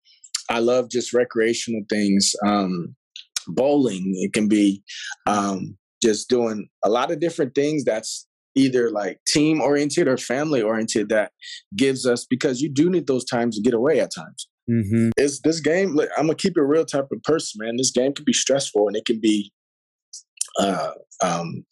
I 0.50 0.60
love 0.60 0.90
just 0.90 1.14
recreational 1.14 1.82
things. 1.90 2.34
Um, 2.46 2.96
bowling, 3.48 4.14
it 4.16 4.34
can 4.34 4.48
be 4.48 4.84
um, 5.26 5.78
just 6.02 6.30
doing 6.30 6.70
a 6.84 6.90
lot 6.90 7.12
of 7.12 7.20
different 7.20 7.54
things. 7.54 7.84
That's 7.84 8.28
either 8.56 8.90
like 8.90 9.20
team 9.28 9.62
oriented 9.62 10.08
or 10.08 10.18
family 10.18 10.62
oriented. 10.62 11.10
That 11.10 11.32
gives 11.76 12.06
us 12.06 12.26
because 12.30 12.62
you 12.62 12.70
do 12.70 12.90
need 12.90 13.08
those 13.08 13.26
times 13.26 13.58
to 13.58 13.62
get 13.62 13.74
away 13.74 14.00
at 14.00 14.14
times. 14.14 14.48
Mm-hmm. 14.70 15.10
Is 15.18 15.42
this 15.42 15.60
game? 15.60 15.96
Like, 15.96 16.10
I'm 16.18 16.28
gonna 16.28 16.36
keep 16.36 16.58
it 16.58 16.62
real 16.62 16.86
type 16.86 17.08
of 17.12 17.22
person, 17.24 17.60
man. 17.64 17.78
This 17.78 17.92
game 17.92 18.14
can 18.14 18.26
be 18.26 18.34
stressful 18.34 18.88
and 18.88 18.96
it 18.96 19.06
can 19.06 19.20
be 19.20 19.52
uh, 20.60 20.92
um, 21.24 21.66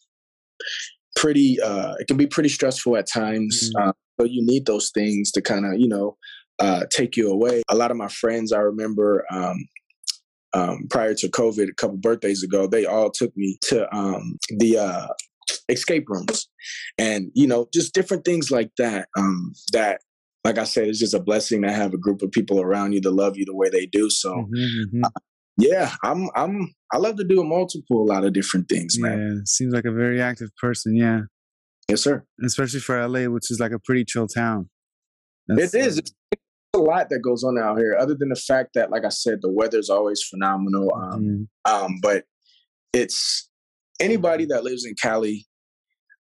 pretty 1.18 1.60
uh, 1.60 1.94
it 1.98 2.06
can 2.06 2.16
be 2.16 2.26
pretty 2.26 2.48
stressful 2.48 2.96
at 2.96 3.06
times. 3.06 3.70
Mm-hmm. 3.76 3.88
Uh, 3.88 3.92
so 4.20 4.26
you 4.26 4.44
need 4.44 4.66
those 4.66 4.90
things 4.90 5.30
to 5.32 5.42
kind 5.42 5.66
of 5.66 5.78
you 5.78 5.88
know 5.88 6.16
uh, 6.58 6.84
take 6.90 7.16
you 7.16 7.30
away. 7.30 7.62
A 7.68 7.74
lot 7.74 7.90
of 7.90 7.96
my 7.96 8.08
friends, 8.08 8.52
I 8.52 8.60
remember. 8.60 9.26
Um, 9.30 9.68
um, 10.54 10.86
prior 10.88 11.14
to 11.14 11.28
COVID, 11.28 11.68
a 11.68 11.74
couple 11.74 11.98
birthdays 11.98 12.42
ago, 12.42 12.66
they 12.66 12.86
all 12.86 13.10
took 13.10 13.36
me 13.36 13.58
to 13.64 13.94
um, 13.94 14.38
the 14.48 14.78
uh, 14.78 15.08
escape 15.68 16.08
rooms, 16.08 16.48
and 16.96 17.30
you 17.34 17.46
know, 17.46 17.68
just 17.74 17.92
different 17.92 18.24
things 18.24 18.50
like 18.50 18.70
that. 18.78 19.08
Um, 19.18 19.52
that, 19.72 20.00
like 20.44 20.56
I 20.56 20.64
said, 20.64 20.88
it's 20.88 21.00
just 21.00 21.14
a 21.14 21.20
blessing 21.20 21.62
to 21.62 21.72
have 21.72 21.92
a 21.92 21.98
group 21.98 22.22
of 22.22 22.30
people 22.30 22.62
around 22.62 22.92
you 22.92 23.00
that 23.02 23.10
love 23.10 23.36
you 23.36 23.44
the 23.44 23.54
way 23.54 23.68
they 23.68 23.84
do. 23.86 24.08
So, 24.08 24.32
mm-hmm, 24.32 24.96
mm-hmm. 24.96 25.02
Yeah, 25.58 25.92
I'm 26.04 26.30
I'm 26.36 26.72
I 26.92 26.98
love 26.98 27.16
to 27.16 27.24
do 27.24 27.40
a 27.40 27.44
multiple 27.44 28.02
a 28.02 28.06
lot 28.06 28.24
of 28.24 28.32
different 28.32 28.68
things, 28.68 28.96
man. 28.98 29.18
Yeah, 29.18 29.40
seems 29.44 29.74
like 29.74 29.84
a 29.84 29.92
very 29.92 30.22
active 30.22 30.50
person, 30.60 30.96
yeah. 30.96 31.22
Yes, 31.88 32.02
sir. 32.02 32.24
Especially 32.44 32.80
for 32.80 33.06
LA, 33.06 33.24
which 33.24 33.50
is 33.50 33.58
like 33.58 33.72
a 33.72 33.78
pretty 33.78 34.04
chill 34.04 34.28
town. 34.28 34.70
That's, 35.48 35.74
it 35.74 35.80
is. 35.80 35.98
Uh, 35.98 36.02
it's 36.32 36.42
a 36.74 36.78
lot 36.78 37.08
that 37.08 37.20
goes 37.20 37.42
on 37.42 37.58
out 37.58 37.78
here, 37.78 37.96
other 37.98 38.14
than 38.14 38.28
the 38.28 38.36
fact 38.36 38.70
that, 38.74 38.90
like 38.90 39.04
I 39.04 39.08
said, 39.08 39.38
the 39.40 39.50
weather's 39.50 39.90
always 39.90 40.22
phenomenal. 40.22 40.94
Um, 40.94 41.48
mm-hmm. 41.66 41.84
um, 41.84 41.98
but 42.02 42.24
it's 42.92 43.48
anybody 44.00 44.44
that 44.46 44.62
lives 44.62 44.84
in 44.84 44.94
Cali, 45.00 45.46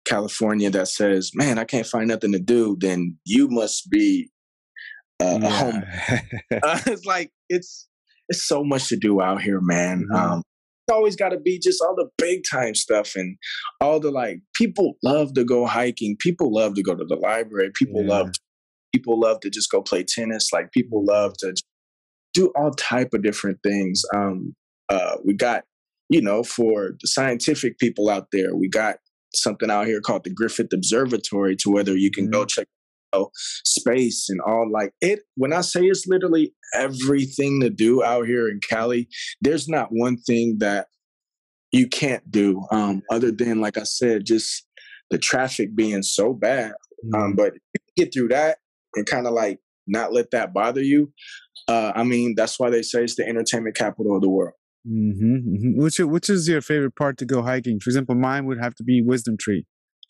California, 0.05 0.69
that 0.71 0.89
says, 0.89 1.31
"Man, 1.33 1.57
I 1.57 1.63
can't 1.63 1.87
find 1.87 2.07
nothing 2.07 2.33
to 2.33 2.39
do," 2.39 2.75
then 2.79 3.17
you 3.23 3.47
must 3.47 3.89
be 3.89 4.29
uh, 5.21 5.39
yeah. 5.41 5.47
a 5.47 5.51
home. 5.51 5.83
uh, 6.63 6.79
it's 6.87 7.05
like 7.05 7.31
it's 7.47 7.87
it's 8.31 8.47
so 8.47 8.63
much 8.63 8.87
to 8.87 8.97
do 8.97 9.21
out 9.21 9.41
here, 9.41 9.59
man. 9.61 10.05
Mm-hmm. 10.11 10.15
Um, 10.15 10.39
it's 10.39 10.95
always 10.95 11.15
got 11.15 11.29
to 11.29 11.39
be 11.39 11.59
just 11.59 11.81
all 11.81 11.95
the 11.95 12.09
big 12.17 12.41
time 12.49 12.73
stuff 12.73 13.11
and 13.15 13.37
all 13.81 13.99
the 13.99 14.09
like. 14.09 14.39
People 14.55 14.95
love 15.03 15.33
to 15.33 15.43
go 15.43 15.67
hiking. 15.67 16.15
People 16.17 16.51
love 16.51 16.73
to 16.75 16.81
go 16.81 16.95
to 16.95 17.05
the 17.05 17.17
library. 17.17 17.71
People 17.75 18.01
yeah. 18.01 18.09
love. 18.09 18.31
People 18.93 19.19
love 19.19 19.41
to 19.41 19.49
just 19.49 19.69
go 19.69 19.81
play 19.81 20.03
tennis. 20.03 20.51
Like 20.51 20.71
people 20.71 21.05
love 21.05 21.33
to 21.39 21.53
do 22.33 22.51
all 22.55 22.71
type 22.71 23.09
of 23.13 23.21
different 23.21 23.59
things. 23.63 24.01
Um, 24.15 24.53
uh, 24.89 25.17
we 25.25 25.33
got, 25.33 25.63
you 26.09 26.21
know, 26.21 26.41
for 26.43 26.91
the 27.01 27.07
scientific 27.07 27.77
people 27.77 28.09
out 28.09 28.27
there, 28.31 28.55
we 28.55 28.69
got 28.69 28.95
something 29.35 29.69
out 29.69 29.87
here 29.87 30.01
called 30.01 30.23
the 30.23 30.33
Griffith 30.33 30.73
Observatory 30.73 31.55
to 31.57 31.69
whether 31.69 31.95
you 31.95 32.11
can 32.11 32.25
mm-hmm. 32.25 32.33
go 32.33 32.45
check 32.45 32.67
know, 33.13 33.31
space 33.65 34.27
and 34.29 34.39
all 34.41 34.69
like 34.71 34.93
it. 35.01 35.21
When 35.35 35.53
I 35.53 35.61
say 35.61 35.81
it's 35.85 36.07
literally 36.07 36.53
everything 36.75 37.61
to 37.61 37.69
do 37.69 38.03
out 38.03 38.27
here 38.27 38.47
in 38.47 38.59
Cali, 38.67 39.07
there's 39.41 39.67
not 39.67 39.89
one 39.91 40.17
thing 40.17 40.57
that 40.59 40.87
you 41.71 41.87
can't 41.87 42.29
do 42.29 42.65
um, 42.71 43.01
other 43.09 43.31
than, 43.31 43.61
like 43.61 43.77
I 43.77 43.83
said, 43.83 44.25
just 44.25 44.65
the 45.09 45.17
traffic 45.17 45.75
being 45.75 46.03
so 46.03 46.33
bad. 46.33 46.73
Um, 47.13 47.21
mm-hmm. 47.21 47.35
But 47.35 47.53
get 47.97 48.13
through 48.13 48.29
that 48.29 48.57
and 48.95 49.05
kind 49.05 49.27
of 49.27 49.33
like 49.33 49.59
not 49.87 50.13
let 50.13 50.31
that 50.31 50.53
bother 50.53 50.81
you. 50.81 51.11
Uh, 51.67 51.91
I 51.95 52.03
mean, 52.03 52.33
that's 52.35 52.59
why 52.59 52.69
they 52.69 52.81
say 52.81 53.03
it's 53.03 53.15
the 53.15 53.27
entertainment 53.27 53.75
capital 53.75 54.15
of 54.15 54.21
the 54.21 54.29
world. 54.29 54.53
Mm-hmm, 54.87 55.35
mm-hmm. 55.35 55.81
Which 55.81 55.99
which 55.99 56.29
is 56.29 56.47
your 56.47 56.61
favorite 56.61 56.95
part 56.95 57.17
to 57.19 57.25
go 57.25 57.43
hiking? 57.43 57.79
For 57.79 57.89
example, 57.89 58.15
mine 58.15 58.45
would 58.45 58.59
have 58.59 58.73
to 58.75 58.83
be 58.83 59.01
Wisdom 59.01 59.37
Tree. 59.37 59.65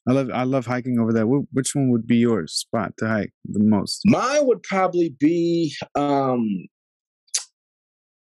I 0.07 0.13
love 0.13 0.29
I 0.33 0.43
love 0.43 0.65
hiking 0.65 0.99
over 0.99 1.13
there. 1.13 1.25
Which 1.25 1.75
one 1.75 1.89
would 1.91 2.07
be 2.07 2.17
your 2.17 2.47
spot 2.47 2.93
to 2.97 3.07
hike 3.07 3.33
the 3.45 3.59
most? 3.59 4.01
Mine 4.05 4.47
would 4.47 4.63
probably 4.63 5.15
be 5.19 5.75
um 5.95 6.47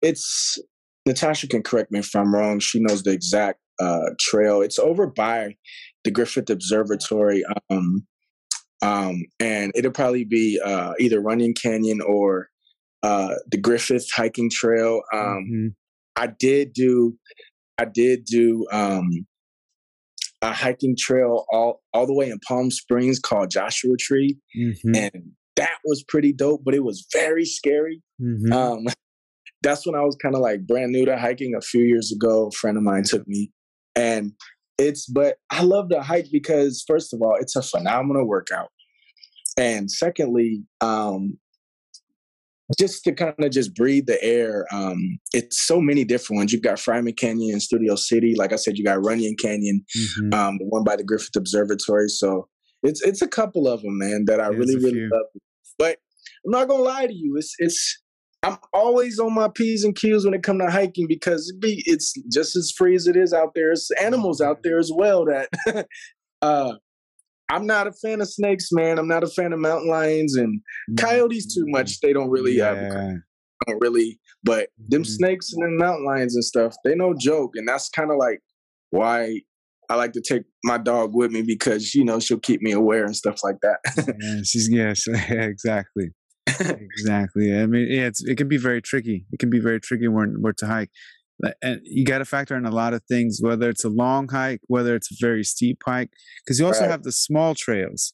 it's 0.01 0.57
Natasha 1.05 1.47
can 1.47 1.63
correct 1.63 1.91
me 1.91 1.99
if 1.99 2.15
I'm 2.15 2.33
wrong. 2.33 2.59
She 2.59 2.79
knows 2.79 3.03
the 3.03 3.11
exact 3.11 3.59
uh 3.79 4.11
trail. 4.19 4.61
It's 4.61 4.79
over 4.79 5.07
by 5.07 5.55
the 6.03 6.11
Griffith 6.11 6.49
Observatory. 6.49 7.43
Um 7.69 8.07
um 8.81 9.23
and 9.39 9.71
it'll 9.75 9.91
probably 9.91 10.23
be 10.23 10.59
uh 10.63 10.93
either 10.99 11.19
Runyon 11.19 11.53
Canyon 11.53 11.99
or 12.01 12.47
uh 13.03 13.35
the 13.51 13.57
Griffith 13.57 14.07
hiking 14.15 14.49
trail. 14.49 15.01
Um 15.13 15.21
mm-hmm. 15.21 15.67
I 16.17 16.27
did 16.27 16.73
do, 16.73 17.15
I 17.77 17.85
did 17.85 18.25
do 18.25 18.65
um, 18.71 19.27
a 20.41 20.53
hiking 20.53 20.95
trail 20.97 21.45
all 21.51 21.81
all 21.93 22.05
the 22.05 22.13
way 22.13 22.29
in 22.29 22.39
Palm 22.39 22.71
Springs 22.71 23.19
called 23.19 23.51
Joshua 23.51 23.95
Tree, 23.99 24.37
mm-hmm. 24.57 24.95
and 24.95 25.31
that 25.55 25.77
was 25.83 26.03
pretty 26.07 26.33
dope. 26.33 26.61
But 26.63 26.75
it 26.75 26.83
was 26.83 27.07
very 27.13 27.45
scary. 27.45 28.01
Mm-hmm. 28.21 28.53
Um, 28.53 28.85
that's 29.63 29.85
when 29.85 29.95
I 29.95 30.01
was 30.01 30.15
kind 30.21 30.35
of 30.35 30.41
like 30.41 30.67
brand 30.67 30.91
new 30.91 31.05
to 31.05 31.17
hiking. 31.17 31.55
A 31.55 31.61
few 31.61 31.81
years 31.81 32.11
ago, 32.11 32.47
a 32.47 32.51
friend 32.51 32.77
of 32.77 32.83
mine 32.83 33.03
took 33.03 33.27
me, 33.27 33.51
and 33.95 34.33
it's. 34.77 35.07
But 35.07 35.37
I 35.49 35.63
love 35.63 35.89
to 35.89 36.01
hike 36.01 36.27
because 36.31 36.83
first 36.87 37.13
of 37.13 37.21
all, 37.21 37.35
it's 37.39 37.55
a 37.55 37.63
phenomenal 37.63 38.27
workout, 38.27 38.69
and 39.57 39.89
secondly, 39.89 40.63
um, 40.81 41.37
just 42.77 43.03
to 43.05 43.13
kind 43.13 43.33
of 43.39 43.51
just 43.51 43.73
breathe 43.73 44.07
the 44.07 44.21
air. 44.23 44.65
Um, 44.71 45.19
it's 45.33 45.65
so 45.65 45.79
many 45.79 46.03
different 46.03 46.37
ones. 46.37 46.51
You've 46.51 46.63
got 46.63 46.77
Fryman 46.77 47.15
Canyon, 47.15 47.53
and 47.53 47.61
Studio 47.61 47.95
City. 47.95 48.35
Like 48.35 48.51
I 48.51 48.57
said, 48.57 48.77
you 48.77 48.83
got 48.83 49.03
Runyon 49.03 49.35
Canyon, 49.39 49.85
mm-hmm. 49.97 50.33
um, 50.33 50.57
the 50.57 50.65
one 50.65 50.83
by 50.83 50.95
the 50.95 51.03
Griffith 51.03 51.35
Observatory. 51.35 52.09
So 52.09 52.47
it's 52.83 53.01
it's 53.01 53.21
a 53.21 53.27
couple 53.27 53.67
of 53.67 53.81
them, 53.81 53.97
man, 53.97 54.25
that 54.25 54.39
I 54.39 54.49
yeah, 54.49 54.57
really 54.57 54.75
really 54.75 54.91
few. 54.91 55.09
love. 55.11 55.25
But 55.79 55.97
I'm 56.45 56.51
not 56.51 56.67
gonna 56.67 56.83
lie 56.83 57.07
to 57.07 57.13
you. 57.13 57.35
It's 57.37 57.55
it's 57.59 58.01
I'm 58.43 58.57
always 58.73 59.19
on 59.19 59.33
my 59.33 59.47
p's 59.47 59.83
and 59.83 59.95
q's 59.95 60.25
when 60.25 60.33
it 60.33 60.43
comes 60.43 60.61
to 60.61 60.69
hiking 60.69 61.07
because 61.07 61.49
it 61.49 61.61
be 61.61 61.83
it's 61.85 62.13
just 62.31 62.55
as 62.55 62.71
free 62.71 62.95
as 62.95 63.07
it 63.07 63.15
is 63.15 63.33
out 63.33 63.53
there. 63.55 63.71
It's 63.71 63.89
animals 63.91 64.41
out 64.41 64.63
there 64.63 64.77
as 64.77 64.91
well 64.93 65.25
that 65.25 65.49
uh, 66.41 66.73
I'm 67.49 67.65
not 67.65 67.87
a 67.87 67.91
fan 67.91 68.21
of 68.21 68.29
snakes, 68.29 68.69
man. 68.71 68.99
I'm 68.99 69.07
not 69.07 69.23
a 69.23 69.27
fan 69.27 69.53
of 69.53 69.59
mountain 69.59 69.89
lions 69.89 70.35
and 70.35 70.61
mm. 70.91 70.97
coyotes 70.97 71.53
too 71.53 71.65
much. 71.67 71.99
They 72.01 72.13
don't 72.13 72.29
really 72.29 72.59
uh, 72.61 72.75
yeah. 72.75 73.13
don't 73.65 73.81
really. 73.81 74.19
But 74.43 74.69
them 74.89 75.03
mm-hmm. 75.03 75.09
snakes 75.09 75.53
and 75.53 75.63
them 75.63 75.77
mountain 75.77 76.05
lions 76.05 76.35
and 76.35 76.43
stuff, 76.43 76.75
they 76.83 76.95
no 76.95 77.13
joke. 77.17 77.51
And 77.55 77.67
that's 77.67 77.89
kind 77.89 78.11
of 78.11 78.17
like 78.17 78.39
why 78.89 79.41
I 79.89 79.95
like 79.95 80.11
to 80.13 80.21
take 80.21 80.43
my 80.63 80.77
dog 80.77 81.13
with 81.13 81.31
me 81.31 81.41
because 81.41 81.95
you 81.95 82.03
know 82.03 82.19
she'll 82.19 82.39
keep 82.39 82.61
me 82.61 82.71
aware 82.71 83.05
and 83.05 83.15
stuff 83.15 83.39
like 83.43 83.57
that. 83.61 83.79
yeah, 84.19 84.41
she's 84.43 84.69
yes, 84.69 85.07
exactly, 85.29 86.09
exactly. 86.47 87.57
I 87.57 87.65
mean, 87.65 87.87
yeah, 87.89 88.07
it's, 88.07 88.23
it 88.23 88.37
can 88.37 88.49
be 88.49 88.57
very 88.57 88.81
tricky. 88.81 89.25
It 89.31 89.39
can 89.39 89.49
be 89.49 89.59
very 89.59 89.79
tricky 89.79 90.07
where 90.07 90.27
where 90.27 90.53
to 90.53 90.67
hike 90.67 90.91
and 91.61 91.81
you 91.83 92.03
got 92.03 92.19
to 92.19 92.25
factor 92.25 92.55
in 92.55 92.65
a 92.65 92.71
lot 92.71 92.93
of 92.93 93.01
things 93.03 93.39
whether 93.41 93.69
it's 93.69 93.83
a 93.83 93.89
long 93.89 94.27
hike 94.27 94.61
whether 94.67 94.95
it's 94.95 95.11
a 95.11 95.15
very 95.19 95.43
steep 95.43 95.81
hike 95.85 96.09
because 96.43 96.59
you 96.59 96.65
also 96.65 96.81
right. 96.81 96.91
have 96.91 97.03
the 97.03 97.11
small 97.11 97.53
trails 97.53 98.13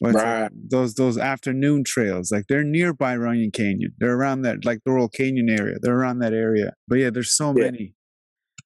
right. 0.00 0.50
those 0.70 0.94
those 0.94 1.18
afternoon 1.18 1.84
trails 1.84 2.30
like 2.30 2.44
they're 2.48 2.64
nearby 2.64 3.16
runyon 3.16 3.50
canyon 3.50 3.92
they're 3.98 4.16
around 4.16 4.42
that 4.42 4.64
like 4.64 4.80
the 4.84 4.90
laurel 4.90 5.08
canyon 5.08 5.48
area 5.48 5.76
they're 5.80 5.98
around 5.98 6.18
that 6.18 6.32
area 6.32 6.72
but 6.88 6.96
yeah 6.96 7.10
there's 7.10 7.36
so 7.36 7.54
yeah. 7.56 7.64
many 7.64 7.94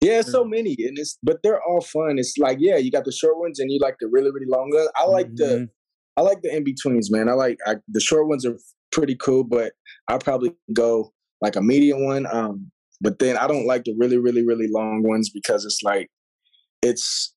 yeah 0.00 0.20
so 0.20 0.44
many 0.44 0.76
and 0.80 0.98
it's 0.98 1.18
but 1.22 1.38
they're 1.42 1.62
all 1.62 1.80
fun 1.80 2.18
it's 2.18 2.35
like 2.38 2.59
yeah 2.61 2.76
you 2.76 2.90
got 2.90 3.04
the 3.04 3.12
short 3.12 3.38
ones 3.38 3.59
and 3.59 3.70
you 3.70 3.78
like 3.80 3.96
the 4.00 4.09
really 4.09 4.30
really 4.30 4.46
long 4.46 4.70
ones 4.72 4.88
i 4.96 5.04
like 5.04 5.26
mm-hmm. 5.26 5.64
the 5.64 5.68
i 6.16 6.20
like 6.20 6.42
the 6.42 6.54
in-betweens 6.54 7.11
man 7.11 7.28
i 7.28 7.32
like 7.32 7.59
I, 7.66 7.76
the 7.88 8.00
short 8.00 8.28
ones 8.28 8.44
are 8.44 8.59
pretty 8.92 9.16
cool 9.16 9.44
but 9.44 9.72
i'll 10.09 10.18
probably 10.18 10.54
go 10.72 11.12
like 11.40 11.56
a 11.56 11.62
medium 11.62 12.04
one 12.04 12.26
um 12.30 12.70
but 13.00 13.18
then 13.18 13.37
I 13.37 13.46
don't 13.46 13.66
like 13.66 13.85
the 13.85 13.94
really, 13.98 14.18
really, 14.18 14.44
really 14.44 14.68
long 14.70 15.02
ones 15.02 15.30
because 15.30 15.64
it's 15.64 15.82
like 15.82 16.09
it's 16.82 17.35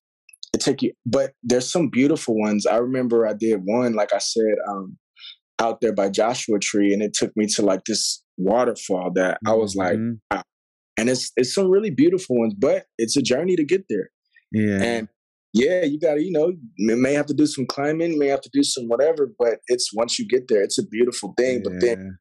it 0.52 0.60
take 0.60 0.82
you 0.82 0.92
but 1.06 1.32
there's 1.42 1.70
some 1.70 1.88
beautiful 1.88 2.38
ones. 2.38 2.66
I 2.66 2.76
remember 2.76 3.26
I 3.26 3.34
did 3.34 3.60
one, 3.64 3.94
like 3.94 4.12
I 4.12 4.18
said, 4.18 4.54
um, 4.68 4.98
out 5.60 5.80
there 5.80 5.94
by 5.94 6.08
Joshua 6.08 6.58
Tree, 6.58 6.92
and 6.92 7.02
it 7.02 7.12
took 7.14 7.36
me 7.36 7.46
to 7.54 7.62
like 7.62 7.84
this 7.84 8.22
waterfall 8.36 9.12
that 9.14 9.38
I 9.46 9.52
was 9.52 9.76
like, 9.76 9.96
mm-hmm. 9.96 10.14
wow. 10.30 10.42
And 10.96 11.08
it's 11.08 11.32
it's 11.36 11.54
some 11.54 11.70
really 11.70 11.90
beautiful 11.90 12.38
ones, 12.38 12.54
but 12.54 12.86
it's 12.98 13.16
a 13.16 13.22
journey 13.22 13.56
to 13.56 13.64
get 13.64 13.84
there. 13.88 14.10
Yeah. 14.52 14.82
And 14.82 15.08
yeah, 15.52 15.84
you 15.84 15.98
gotta, 15.98 16.22
you 16.22 16.32
know, 16.32 16.52
you 16.76 16.96
may 16.96 17.12
have 17.14 17.26
to 17.26 17.34
do 17.34 17.46
some 17.46 17.66
climbing, 17.66 18.18
may 18.18 18.28
have 18.28 18.42
to 18.42 18.50
do 18.52 18.62
some 18.62 18.88
whatever, 18.88 19.30
but 19.38 19.58
it's 19.68 19.90
once 19.94 20.18
you 20.18 20.26
get 20.28 20.48
there, 20.48 20.62
it's 20.62 20.78
a 20.78 20.86
beautiful 20.86 21.34
thing. 21.36 21.56
Yeah. 21.56 21.62
But 21.64 21.80
then 21.80 22.18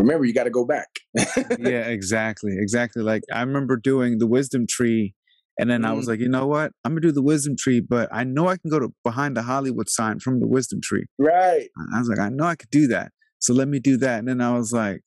remember 0.00 0.24
you 0.24 0.34
got 0.34 0.44
to 0.44 0.50
go 0.50 0.64
back 0.64 0.88
yeah 1.58 1.86
exactly 1.86 2.52
exactly 2.58 3.02
like 3.02 3.22
i 3.32 3.40
remember 3.40 3.76
doing 3.76 4.18
the 4.18 4.26
wisdom 4.26 4.66
tree 4.66 5.14
and 5.58 5.70
then 5.70 5.82
mm. 5.82 5.86
i 5.86 5.92
was 5.92 6.04
mm-hmm. 6.04 6.10
like 6.10 6.20
you 6.20 6.28
know 6.28 6.46
what 6.46 6.72
i'm 6.84 6.92
gonna 6.92 7.00
do 7.00 7.12
the 7.12 7.22
wisdom 7.22 7.56
tree 7.56 7.80
but 7.80 8.08
i 8.12 8.24
know 8.24 8.48
i 8.48 8.56
can 8.56 8.70
go 8.70 8.78
to 8.78 8.92
behind 9.04 9.36
the 9.36 9.42
hollywood 9.42 9.88
sign 9.88 10.18
from 10.18 10.40
the 10.40 10.46
wisdom 10.46 10.80
tree 10.82 11.04
right 11.18 11.68
i 11.94 11.98
was 11.98 12.08
like 12.08 12.18
i 12.18 12.28
know 12.28 12.44
i 12.44 12.56
could 12.56 12.70
do 12.70 12.86
that 12.86 13.12
so 13.38 13.52
let 13.52 13.68
me 13.68 13.78
do 13.78 13.96
that 13.96 14.18
and 14.18 14.28
then 14.28 14.40
i 14.40 14.52
was 14.52 14.72
like 14.72 15.02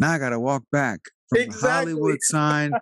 now 0.00 0.12
i 0.12 0.18
gotta 0.18 0.40
walk 0.40 0.62
back 0.72 1.00
from 1.28 1.42
exactly. 1.42 1.60
the 1.60 1.72
hollywood 1.72 2.18
sign 2.22 2.72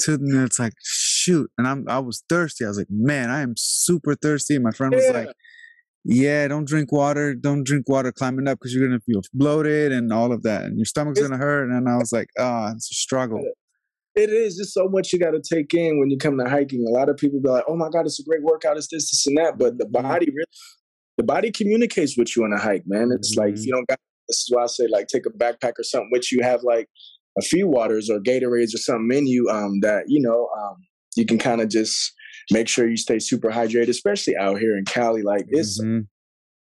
to 0.00 0.14
and 0.14 0.44
it's 0.44 0.58
like 0.58 0.72
shoot 0.82 1.50
and 1.58 1.68
i'm 1.68 1.84
i 1.88 1.98
was 1.98 2.22
thirsty 2.28 2.64
i 2.64 2.68
was 2.68 2.78
like 2.78 2.86
man 2.90 3.30
i 3.30 3.40
am 3.40 3.54
super 3.56 4.14
thirsty 4.14 4.54
and 4.54 4.64
my 4.64 4.70
friend 4.70 4.94
was 4.94 5.10
like 5.10 5.28
yeah, 6.04 6.46
don't 6.48 6.66
drink 6.66 6.92
water. 6.92 7.34
Don't 7.34 7.64
drink 7.64 7.88
water 7.88 8.12
climbing 8.12 8.46
up 8.46 8.58
because 8.58 8.74
you're 8.74 8.86
gonna 8.86 9.00
feel 9.00 9.22
bloated 9.32 9.90
and 9.92 10.12
all 10.12 10.32
of 10.32 10.42
that, 10.42 10.64
and 10.64 10.76
your 10.76 10.84
stomach's 10.84 11.18
it's, 11.18 11.28
gonna 11.28 11.42
hurt. 11.42 11.70
And 11.70 11.88
I 11.88 11.96
was 11.96 12.12
like, 12.12 12.28
oh, 12.38 12.72
it's 12.74 12.90
a 12.90 12.94
struggle. 12.94 13.42
It 14.14 14.30
is 14.30 14.56
just 14.56 14.72
so 14.72 14.88
much 14.88 15.12
you 15.12 15.18
got 15.18 15.32
to 15.32 15.40
take 15.40 15.74
in 15.74 15.98
when 15.98 16.08
you 16.08 16.16
come 16.16 16.38
to 16.38 16.48
hiking. 16.48 16.84
A 16.86 16.90
lot 16.90 17.08
of 17.08 17.16
people 17.16 17.40
be 17.40 17.48
like, 17.48 17.64
"Oh 17.66 17.74
my 17.74 17.88
god, 17.88 18.06
it's 18.06 18.20
a 18.20 18.22
great 18.22 18.42
workout. 18.42 18.76
It's 18.76 18.86
this, 18.88 19.10
this, 19.10 19.26
and 19.26 19.36
that," 19.38 19.58
but 19.58 19.78
the 19.78 19.86
mm-hmm. 19.86 20.06
body, 20.06 20.26
really, 20.26 20.46
the 21.16 21.24
body 21.24 21.50
communicates 21.50 22.16
with 22.16 22.36
you 22.36 22.44
on 22.44 22.52
a 22.52 22.58
hike, 22.58 22.84
man. 22.86 23.10
It's 23.10 23.32
mm-hmm. 23.32 23.46
like 23.46 23.54
if 23.54 23.66
you 23.66 23.72
don't 23.72 23.88
got. 23.88 23.98
This 24.28 24.38
is 24.38 24.48
why 24.50 24.62
I 24.62 24.66
say 24.66 24.86
like 24.88 25.08
take 25.08 25.26
a 25.26 25.30
backpack 25.30 25.72
or 25.78 25.82
something 25.82 26.08
which 26.10 26.32
you 26.32 26.42
have 26.42 26.62
like 26.62 26.88
a 27.38 27.42
few 27.42 27.68
waters 27.68 28.08
or 28.08 28.20
Gatorades 28.20 28.74
or 28.74 28.78
something 28.78 29.18
in 29.18 29.26
you 29.26 29.48
um, 29.50 29.80
that 29.80 30.04
you 30.06 30.20
know 30.20 30.48
um, 30.58 30.76
you 31.16 31.26
can 31.26 31.38
kind 31.38 31.60
of 31.60 31.68
just 31.68 32.12
make 32.50 32.68
sure 32.68 32.88
you 32.88 32.96
stay 32.96 33.18
super 33.18 33.50
hydrated, 33.50 33.88
especially 33.88 34.36
out 34.36 34.58
here 34.58 34.76
in 34.76 34.84
Cali. 34.84 35.22
Like 35.22 35.46
it's 35.48 35.80
mm-hmm. 35.80 36.00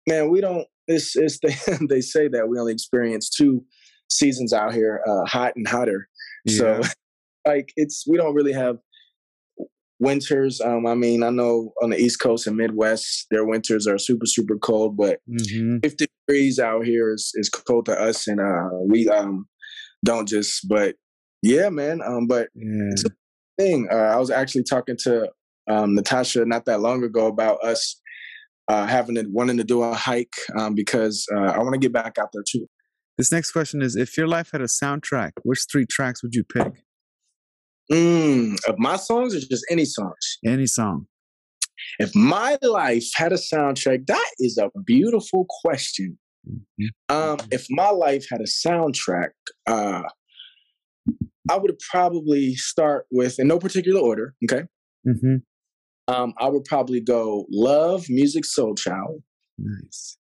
man, 0.09 0.31
we 0.31 0.41
don't. 0.41 0.67
It's 0.87 1.17
it's 1.17 1.39
they, 1.41 1.57
they 1.89 2.01
say 2.01 2.29
that 2.29 2.49
we 2.49 2.59
only 2.59 2.73
experience 2.73 3.31
two 3.31 3.65
seasons 4.11 4.53
out 4.53 4.75
here, 4.75 5.03
uh, 5.07 5.25
hot 5.25 5.53
and 5.57 5.67
hotter. 5.67 6.09
Yeah. 6.45 6.59
So 6.59 6.81
like 7.47 7.73
it's 7.77 8.05
we 8.07 8.17
don't 8.17 8.35
really 8.35 8.53
have 8.53 8.79
winters. 10.01 10.61
Um, 10.61 10.87
I 10.87 10.95
mean, 10.95 11.23
I 11.23 11.31
know 11.31 11.73
on 11.83 11.91
the 11.91 11.99
East 11.99 12.21
Coast 12.21 12.47
and 12.47 12.57
Midwest, 12.57 13.27
their 13.31 13.45
winters 13.45 13.87
are 13.87 13.99
super 13.99 14.27
super 14.27 14.59
cold, 14.59 14.97
but 14.97 15.21
mm-hmm. 15.29 15.79
50 15.83 16.07
degrees 16.27 16.59
out 16.59 16.85
here 16.85 17.13
is 17.13 17.33
is 17.35 17.49
cold 17.49 17.87
to 17.87 18.01
us, 18.01 18.27
and 18.27 18.41
uh, 18.41 18.69
we 18.87 19.09
um 19.09 19.47
don't 20.05 20.29
just. 20.29 20.69
But 20.69 20.97
yeah, 21.43 21.69
man. 21.71 22.01
Um, 22.05 22.27
but 22.27 22.49
yeah. 22.55 22.91
it's 22.93 23.05
a 23.05 23.11
thing. 23.59 23.89
Uh, 23.91 23.95
I 23.95 24.17
was 24.17 24.31
actually 24.31 24.65
talking 24.65 24.97
to 25.05 25.31
um, 25.71 25.95
Natasha 25.95 26.45
not 26.45 26.65
that 26.67 26.81
long 26.81 27.03
ago 27.03 27.27
about 27.27 27.63
us 27.65 28.01
uh, 28.69 28.87
having 28.87 29.17
it 29.17 29.27
wanting 29.31 29.57
to 29.59 29.65
do 29.65 29.83
a 29.83 29.95
hike 29.95 30.35
um, 30.59 30.75
because 30.75 31.27
uh, 31.35 31.53
I 31.53 31.59
want 31.59 31.75
to 31.75 31.79
get 31.79 31.93
back 31.93 32.19
out 32.19 32.31
there 32.33 32.45
too. 32.49 32.67
This 33.19 33.31
next 33.31 33.53
question 33.53 33.83
is: 33.83 33.97
If 33.97 34.17
your 34.17 34.27
life 34.27 34.51
had 34.53 34.61
a 34.61 34.65
soundtrack, 34.65 35.33
which 35.43 35.67
three 35.71 35.87
tracks 35.87 36.23
would 36.23 36.35
you 36.35 36.45
pick? 36.45 36.73
Mm, 37.93 38.57
of 38.67 38.79
my 38.79 38.97
songs 38.97 39.35
or 39.35 39.41
just 39.41 39.65
any 39.71 39.85
songs? 39.85 40.39
Any 40.45 40.67
song. 40.67 41.07
If 41.99 42.15
my 42.15 42.57
life 42.63 43.07
had 43.15 43.33
a 43.33 43.37
soundtrack, 43.37 44.07
that 44.07 44.31
is 44.39 44.59
a 44.59 44.71
beautiful 44.85 45.47
question. 45.63 46.19
Mm-hmm. 46.49 47.15
Um, 47.15 47.39
if 47.51 47.67
my 47.71 47.91
life 47.91 48.27
had 48.31 48.41
a 48.41 48.45
soundtrack, 48.45 49.31
uh, 49.67 50.03
I 51.51 51.57
would 51.57 51.79
probably 51.91 52.55
start 52.55 53.07
with, 53.11 53.39
in 53.39 53.49
no 53.49 53.59
particular 53.59 54.01
order, 54.01 54.35
okay? 54.45 54.65
Mm-hmm. 55.07 55.37
Um, 56.07 56.35
I 56.39 56.49
would 56.49 56.65
probably 56.65 57.01
go 57.01 57.47
Love, 57.51 58.05
Musiq 58.11 58.45
Soulchild. 58.45 59.23
Nice. 59.59 60.19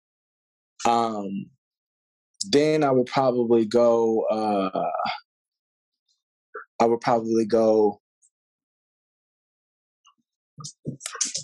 Um, 0.87 1.47
then 2.49 2.83
I 2.83 2.91
would 2.91 3.07
probably 3.07 3.65
go. 3.65 4.23
Uh, 4.31 4.89
I 6.79 6.85
would 6.85 7.01
probably 7.01 7.45
go. 7.45 7.99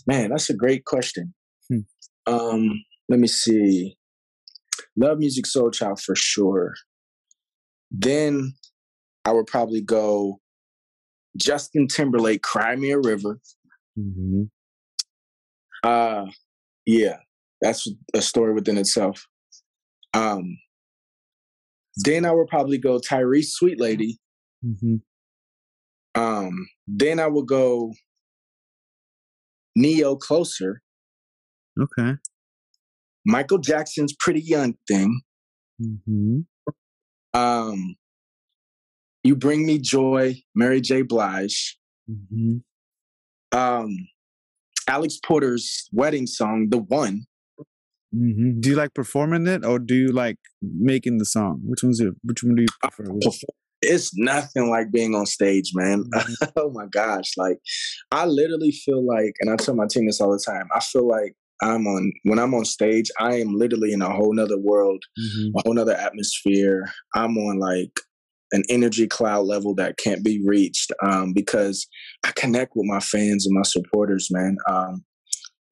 Man, 0.07 0.29
that's 0.29 0.49
a 0.49 0.55
great 0.55 0.85
question. 0.85 1.33
Hmm. 1.69 1.79
Um, 2.25 2.83
let 3.09 3.19
me 3.19 3.27
see. 3.27 3.95
Love 4.95 5.17
Musiq 5.19 5.45
Soulchild 5.45 6.01
for 6.01 6.15
sure. 6.15 6.73
Then 7.91 8.53
I 9.25 9.31
would 9.31 9.47
probably 9.47 9.81
go 9.81 10.39
Justin 11.37 11.87
Timberlake, 11.87 12.41
Cry 12.41 12.75
Me 12.75 12.91
a 12.91 12.99
River. 12.99 13.39
Mm-hmm. 13.97 14.43
Uh, 15.83 16.25
yeah, 16.85 17.17
that's 17.61 17.87
a 18.13 18.21
story 18.21 18.53
within 18.53 18.77
itself. 18.77 19.27
Um, 20.13 20.57
then 21.97 22.25
I 22.25 22.31
would 22.31 22.47
probably 22.47 22.77
go 22.77 22.99
Tyrese 22.99 23.49
Sweet 23.51 23.79
Lady. 23.79 24.19
Mm-hmm. 24.65 24.95
Um, 26.15 26.67
then 26.87 27.19
I 27.19 27.27
would 27.27 27.47
go 27.47 27.93
Ne-Yo 29.75 30.15
Closer. 30.15 30.81
Okay. 31.79 32.13
Michael 33.25 33.57
Jackson's 33.57 34.13
Pretty 34.19 34.41
Young 34.41 34.75
Thing. 34.87 35.21
Mm-hmm. 35.81 36.39
Um, 37.33 37.95
You 39.23 39.35
Bring 39.35 39.65
Me 39.65 39.79
Joy, 39.79 40.35
Mary 40.53 40.81
J. 40.81 41.01
Blige. 41.01 41.77
Mm-hmm. 42.09 42.57
Um, 43.53 44.07
Alex 44.87 45.19
Porter's 45.23 45.87
wedding 45.91 46.27
song, 46.27 46.67
The 46.69 46.79
One. 46.79 47.25
Mm-hmm. 48.13 48.59
Do 48.59 48.69
you 48.69 48.75
like 48.75 48.93
performing 48.93 49.47
it 49.47 49.65
or 49.65 49.79
do 49.79 49.95
you 49.95 50.11
like 50.11 50.37
making 50.61 51.17
the 51.17 51.25
song? 51.25 51.61
Which 51.63 51.83
one's 51.83 51.99
it? 51.99 52.13
Which 52.23 52.43
one 52.43 52.55
do 52.55 52.63
you 52.63 52.67
prefer? 52.81 53.05
It's 53.81 54.11
nothing 54.15 54.69
like 54.69 54.91
being 54.91 55.15
on 55.15 55.25
stage, 55.25 55.71
man. 55.73 56.03
Mm-hmm. 56.13 56.49
oh 56.57 56.71
my 56.71 56.85
gosh. 56.85 57.31
Like 57.37 57.57
I 58.11 58.25
literally 58.25 58.71
feel 58.71 59.05
like, 59.05 59.33
and 59.39 59.49
I 59.49 59.55
tell 59.55 59.75
my 59.75 59.87
team 59.87 60.05
this 60.05 60.21
all 60.21 60.31
the 60.31 60.43
time, 60.43 60.67
I 60.75 60.79
feel 60.79 61.07
like 61.07 61.33
I'm 61.61 61.87
on 61.87 62.11
when 62.23 62.39
I'm 62.39 62.53
on 62.53 62.65
stage, 62.65 63.09
I 63.19 63.35
am 63.35 63.55
literally 63.55 63.93
in 63.93 64.01
a 64.01 64.09
whole 64.09 64.33
nother 64.33 64.59
world, 64.59 65.03
mm-hmm. 65.19 65.57
a 65.57 65.61
whole 65.63 65.73
nother 65.73 65.95
atmosphere. 65.95 66.91
I'm 67.15 67.37
on 67.37 67.59
like 67.59 67.99
an 68.53 68.63
energy 68.69 69.07
cloud 69.07 69.45
level 69.45 69.75
that 69.75 69.97
can't 69.97 70.23
be 70.23 70.41
reached 70.45 70.91
um, 71.03 71.33
because 71.33 71.87
I 72.23 72.31
connect 72.31 72.73
with 72.75 72.85
my 72.85 72.99
fans 72.99 73.45
and 73.45 73.55
my 73.55 73.63
supporters, 73.63 74.29
man. 74.31 74.55
Um, 74.69 75.03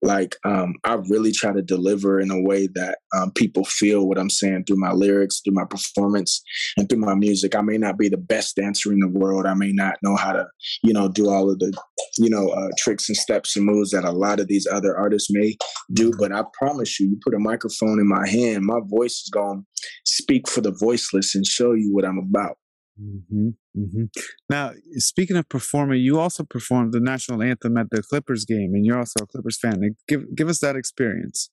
like 0.02 0.36
um, 0.46 0.74
I 0.84 0.96
really 1.10 1.32
try 1.32 1.54
to 1.54 1.62
deliver 1.62 2.20
in 2.20 2.32
a 2.32 2.42
way 2.42 2.68
that 2.74 2.98
um, 3.16 3.32
people 3.32 3.64
feel 3.66 4.08
what 4.08 4.18
I'm 4.18 4.32
saying 4.32 4.64
through 4.66 4.80
my 4.80 4.92
lyrics, 4.92 5.42
through 5.42 5.54
my 5.54 5.66
performance, 5.66 6.42
and 6.76 6.90
through 6.90 7.00
my 7.00 7.14
music. 7.14 7.56
I 7.56 7.62
may 7.62 7.78
not 7.78 8.00
be 8.00 8.10
the 8.10 8.18
best 8.18 8.56
dancer 8.56 8.92
in 8.92 9.00
the 9.00 9.08
world. 9.08 9.46
I 9.46 9.54
may 9.54 9.72
not 9.72 9.98
know 10.02 10.16
how 10.16 10.34
to, 10.34 10.48
you 10.84 10.92
know, 10.92 11.08
do 11.08 11.30
all 11.30 11.52
of 11.52 11.60
the, 11.60 11.72
you 12.18 12.30
know, 12.30 12.50
uh, 12.50 12.70
tricks 12.80 13.10
and 13.10 13.16
steps 13.16 13.56
and 13.56 13.66
moves 13.66 13.92
that 13.92 14.04
a 14.04 14.12
lot 14.12 14.40
of 14.40 14.48
these 14.48 14.66
other 14.66 14.98
artists 14.98 15.30
may 15.32 15.56
do. 15.94 16.12
But 16.18 16.32
I 16.32 16.44
promise 16.54 17.00
you, 17.00 17.10
you 17.10 17.20
put 17.24 17.36
a 17.36 17.40
microphone 17.40 18.00
in 18.00 18.08
my 18.08 18.28
hand, 18.28 18.66
my 18.66 18.80
voice 18.84 19.22
is 19.22 19.30
going 19.32 19.60
to 19.60 19.88
speak 20.06 20.50
for 20.50 20.62
the 20.62 20.72
voiceless 20.72 21.36
and 21.36 21.46
show 21.46 21.74
you 21.74 21.94
what 21.94 22.06
I'm 22.06 22.18
about. 22.18 22.58
Mm-hmm, 23.02 23.48
mm-hmm. 23.78 24.04
Now, 24.50 24.72
speaking 24.96 25.38
of 25.38 25.50
performing, 25.50 26.02
you 26.02 26.20
also 26.20 26.44
performed 26.44 26.94
the 26.94 27.00
national 27.00 27.42
anthem 27.42 27.78
at 27.78 27.90
the 27.90 28.04
Clippers 28.04 28.46
game, 28.46 28.74
and 28.74 28.86
you're 28.86 28.98
also 28.98 29.24
a 29.24 29.28
Clippers 29.28 29.58
fan. 29.60 29.96
Give 30.08 30.24
give 30.36 30.50
us 30.50 30.60
that 30.60 30.76
experience. 30.76 31.50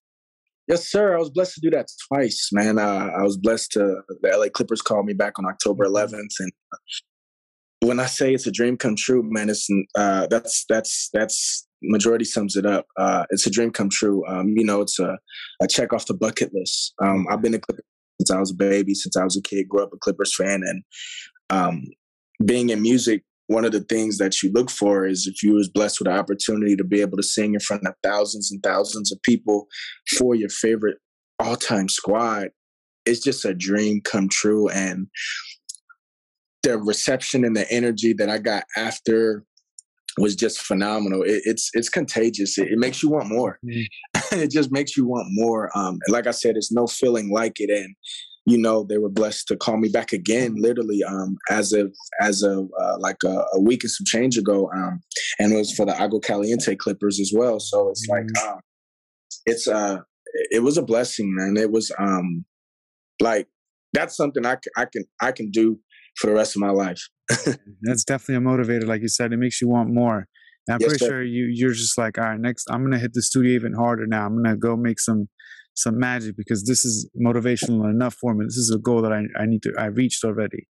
Yes, 0.67 0.85
sir. 0.85 1.15
I 1.15 1.19
was 1.19 1.31
blessed 1.31 1.55
to 1.55 1.61
do 1.63 1.71
that 1.71 1.87
twice, 2.09 2.51
man. 2.53 2.79
Uh, 2.79 3.11
I 3.17 3.23
was 3.23 3.39
blessed 3.39 3.73
to 3.73 4.03
the 4.21 4.37
LA 4.37 4.49
Clippers 4.53 4.83
called 4.83 5.07
me 5.07 5.15
back 5.15 5.39
on 5.39 5.47
October 5.47 5.87
11th, 5.87 6.13
mm-hmm. 6.13 6.45
and 6.45 6.53
when 7.81 8.01
I 8.01 8.07
say 8.07 8.35
it's 8.35 8.47
a 8.47 8.53
dream 8.53 8.77
come 8.77 8.97
true, 8.97 9.23
man, 9.25 9.49
it's 9.49 9.69
uh, 9.97 10.27
that's 10.27 10.65
that's 10.69 11.09
that's 11.13 11.67
majority 11.83 12.25
sums 12.25 12.57
it 12.57 12.67
up. 12.67 12.87
Uh, 12.99 13.25
it's 13.31 13.47
a 13.47 13.51
dream 13.51 13.71
come 13.71 13.89
true. 13.89 14.27
Um, 14.27 14.55
you 14.57 14.65
know, 14.65 14.83
it's 14.83 14.99
a, 14.99 15.17
a 15.63 15.69
check 15.69 15.93
off 15.93 16.07
the 16.07 16.15
bucket 16.15 16.53
list. 16.53 16.93
Um, 17.03 17.27
I've 17.31 17.41
been 17.41 17.55
a 17.55 17.61
Clippers 17.61 17.85
since 18.21 18.31
I 18.31 18.41
was 18.41 18.51
a 18.51 18.55
baby, 18.55 18.95
since 18.95 19.17
I 19.17 19.25
was 19.25 19.37
a 19.37 19.43
kid, 19.43 19.69
grew 19.69 19.83
up 19.83 19.93
a 19.93 19.97
Clippers 19.97 20.35
fan. 20.35 20.63
And 20.65 20.83
um, 21.51 21.85
being 22.45 22.71
in 22.71 22.83
music, 22.83 23.25
one 23.47 23.65
of 23.65 23.73
the 23.73 23.81
things 23.81 24.19
that 24.19 24.43
you 24.43 24.53
look 24.53 24.71
for 24.71 25.07
is 25.07 25.27
if 25.27 25.43
you 25.43 25.55
was 25.55 25.69
blessed 25.69 26.01
with 26.01 26.09
an 26.09 26.19
opportunity 26.19 26.77
to 26.77 26.85
be 26.85 27.01
able 27.01 27.17
to 27.17 27.23
sing 27.23 27.55
in 27.55 27.61
front 27.61 27.87
of 27.87 27.95
thousands 28.03 28.53
and 28.53 28.63
thousands 28.63 29.11
of 29.11 29.23
people 29.23 29.67
for 30.19 30.35
your 30.35 30.51
favorite 30.51 30.99
all-time 31.39 31.89
squad, 31.89 32.49
it's 33.07 33.23
just 33.23 33.45
a 33.45 33.55
dream 33.55 34.03
come 34.03 34.29
true. 34.29 34.69
And 34.69 35.07
the 36.63 36.79
reception 36.79 37.45
and 37.45 37.57
the 37.57 37.71
energy 37.73 38.13
that 38.15 38.29
I 38.29 38.39
got 38.39 38.65
after 38.77 39.45
was 40.19 40.37
just 40.37 40.61
phenomenal. 40.61 41.23
It, 41.23 41.43
it's 41.45 41.71
it's 41.75 41.89
contagious. 41.89 42.59
It, 42.59 42.69
it, 42.73 42.79
makes 42.79 43.03
you 43.03 43.09
want 43.09 43.29
more. 43.29 43.59
Mm-hmm. 43.65 44.39
it 44.41 44.51
just 44.51 44.71
makes 44.73 44.97
you 44.97 45.07
want 45.07 45.29
more. 45.31 45.71
Um, 45.77 45.99
like 46.09 46.27
I 46.27 46.33
said, 46.33 46.57
it's 46.57 46.73
no 46.73 46.87
feeling 46.87 47.31
like 47.31 47.61
it. 47.61 47.71
And 47.71 47.95
you 48.49 48.59
know, 48.59 48.83
they 48.83 48.99
were 48.99 49.11
blessed 49.11 49.47
to 49.49 49.57
call 49.57 49.77
me 49.77 49.89
back 49.89 50.13
again, 50.13 50.55
literally, 50.57 51.03
um, 51.05 51.37
as 51.51 51.73
of 51.73 51.95
as 52.21 52.43
of 52.43 52.69
uh, 52.81 52.97
like 52.99 53.19
a, 53.25 53.45
a, 53.55 53.61
week 53.61 53.85
and 53.85 53.91
some 53.91 54.07
change 54.07 54.39
ago. 54.39 54.71
Um, 54.75 55.01
and 55.39 55.53
it 55.53 55.57
was 55.57 55.75
for 55.75 55.85
the 55.85 56.01
Agua 56.01 56.21
Caliente 56.21 56.75
Clippers 56.77 57.21
as 57.21 57.33
well. 57.35 57.61
So 57.61 57.91
it's 57.91 58.09
mm-hmm. 58.09 58.27
like 58.27 58.47
um, 58.49 58.61
it's 59.45 59.69
uh 59.69 59.99
it 60.51 60.63
was 60.63 60.79
a 60.79 60.83
blessing, 60.83 61.35
man. 61.35 61.57
It 61.57 61.71
was 61.71 61.93
um 61.99 62.45
like 63.21 63.49
that's 63.93 64.17
something 64.17 64.47
I, 64.47 64.57
I 64.77 64.87
can 64.87 65.05
I 65.21 65.33
can 65.33 65.51
do 65.51 65.79
for 66.17 66.29
the 66.29 66.35
rest 66.35 66.57
of 66.57 66.61
my 66.61 66.71
life. 66.71 67.01
That's 67.83 68.05
definitely 68.05 68.37
a 68.37 68.41
motivator, 68.41 68.87
like 68.87 69.03
you 69.03 69.09
said. 69.09 69.33
It 69.33 69.39
makes 69.39 69.61
you 69.61 69.69
want 69.69 69.93
more. 69.93 70.27
And 70.67 70.75
I'm 70.75 70.79
yes, 70.81 70.91
pretty 70.91 71.05
sir. 71.05 71.11
sure 71.11 71.23
you 71.23 71.51
you're 71.53 71.73
just 71.73 71.97
like, 71.97 72.19
all 72.19 72.25
right, 72.25 72.41
next 72.41 72.67
I'm 72.71 72.83
gonna 72.83 72.99
hit 72.99 73.13
the 73.15 73.23
studio 73.23 73.53
even 73.53 73.75
harder 73.75 74.07
now. 74.07 74.27
I'm 74.27 74.43
gonna 74.43 74.57
go 74.57 74.77
make 74.77 75.01
some 75.01 75.29
some 75.79 75.99
magic 75.99 76.37
because 76.37 76.65
this 76.65 76.85
is 76.85 77.09
motivational 77.21 77.89
enough 77.91 78.15
for 78.15 78.35
me. 78.35 78.45
This 78.45 78.57
is 78.57 78.73
a 78.75 78.79
goal 78.79 79.03
that 79.03 79.13
I, 79.13 79.23
I 79.41 79.47
need 79.47 79.63
to 79.63 79.73
I 79.79 79.87
reached 79.87 80.25
already. 80.25 80.67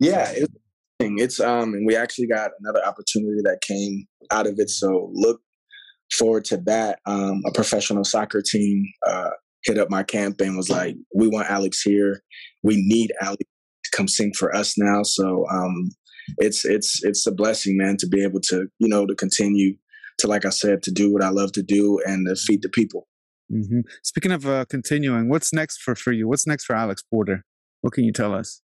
Yeah, 0.00 0.30
it's, 0.34 0.54
it's 1.00 1.40
um 1.40 1.74
and 1.74 1.86
we 1.86 1.96
actually 1.96 2.26
got 2.26 2.50
another 2.60 2.84
opportunity 2.84 3.40
that 3.44 3.60
came 3.60 4.06
out 4.30 4.46
of 4.46 4.54
it. 4.58 4.70
So 4.70 5.10
look 5.12 5.40
forward 6.18 6.44
to 6.46 6.58
that. 6.66 7.00
Um 7.06 7.42
a 7.46 7.52
professional 7.52 8.04
soccer 8.04 8.42
team 8.42 8.84
uh 9.06 9.30
hit 9.64 9.78
up 9.78 9.90
my 9.90 10.02
camp 10.02 10.40
and 10.40 10.56
was 10.56 10.70
like, 10.70 10.96
We 11.14 11.28
want 11.28 11.50
Alex 11.50 11.82
here. 11.82 12.22
We 12.62 12.76
need 12.76 13.12
Alex 13.20 13.42
to 13.90 13.96
come 13.96 14.08
sing 14.08 14.32
for 14.34 14.54
us 14.54 14.74
now. 14.76 15.02
So 15.02 15.46
um, 15.50 15.90
it's 16.38 16.64
it's 16.64 17.02
it's 17.04 17.26
a 17.26 17.32
blessing, 17.32 17.76
man, 17.76 17.96
to 17.98 18.06
be 18.06 18.22
able 18.22 18.40
to 18.42 18.66
you 18.78 18.88
know 18.88 19.06
to 19.06 19.14
continue 19.14 19.74
to 20.18 20.26
like 20.26 20.44
I 20.44 20.50
said 20.50 20.82
to 20.84 20.90
do 20.90 21.12
what 21.12 21.22
I 21.22 21.30
love 21.30 21.52
to 21.52 21.62
do 21.62 22.00
and 22.06 22.26
to 22.26 22.36
feed 22.36 22.62
the 22.62 22.68
people. 22.68 23.06
Mm-hmm. 23.52 23.80
Speaking 24.02 24.32
of 24.32 24.46
uh, 24.46 24.64
continuing, 24.66 25.28
what's 25.28 25.52
next 25.52 25.78
for 25.78 25.94
for 25.94 26.12
you? 26.12 26.28
What's 26.28 26.46
next 26.46 26.64
for 26.64 26.76
Alex 26.76 27.02
Porter? 27.02 27.44
What 27.80 27.92
can 27.92 28.04
you 28.04 28.12
tell 28.12 28.34
us? 28.34 28.62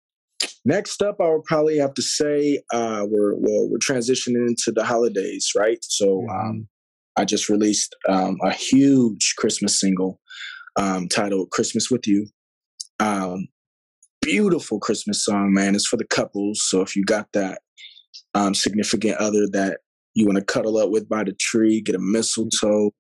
Next 0.66 1.02
up, 1.02 1.18
I 1.20 1.30
would 1.30 1.44
probably 1.44 1.78
have 1.78 1.94
to 1.96 2.02
say 2.02 2.62
uh, 2.74 3.06
we're 3.08 3.36
well, 3.36 3.70
we're 3.70 3.78
transitioning 3.78 4.48
into 4.48 4.72
the 4.72 4.84
holidays, 4.84 5.52
right? 5.56 5.80
So 5.82 6.22
um, 6.22 6.28
mm-hmm. 6.28 6.50
um, 6.50 6.68
I 7.18 7.26
just 7.26 7.50
released 7.50 7.96
um, 8.10 8.38
a 8.44 8.52
huge 8.52 9.36
Christmas 9.38 9.80
single 9.80 10.20
um, 10.78 11.08
titled 11.08 11.52
"Christmas 11.52 11.92
with 11.92 12.08
You." 12.08 12.28
Um, 13.00 13.48
beautiful 14.22 14.80
Christmas 14.80 15.24
song, 15.24 15.54
man. 15.54 15.76
It's 15.76 15.88
for 15.88 15.98
the 15.98 16.06
couples. 16.06 16.62
So 16.64 16.82
if 16.82 16.96
you 16.96 17.04
got 17.04 17.28
that 17.34 17.62
um, 18.34 18.54
significant 18.54 19.18
other 19.18 19.48
that 19.52 19.80
you 20.14 20.26
want 20.26 20.38
to 20.38 20.46
cuddle 20.46 20.78
up 20.78 20.90
with 20.90 21.10
by 21.10 21.24
the 21.24 21.34
tree, 21.34 21.82
get 21.82 21.96
a 21.96 22.00
mistletoe, 22.00 22.92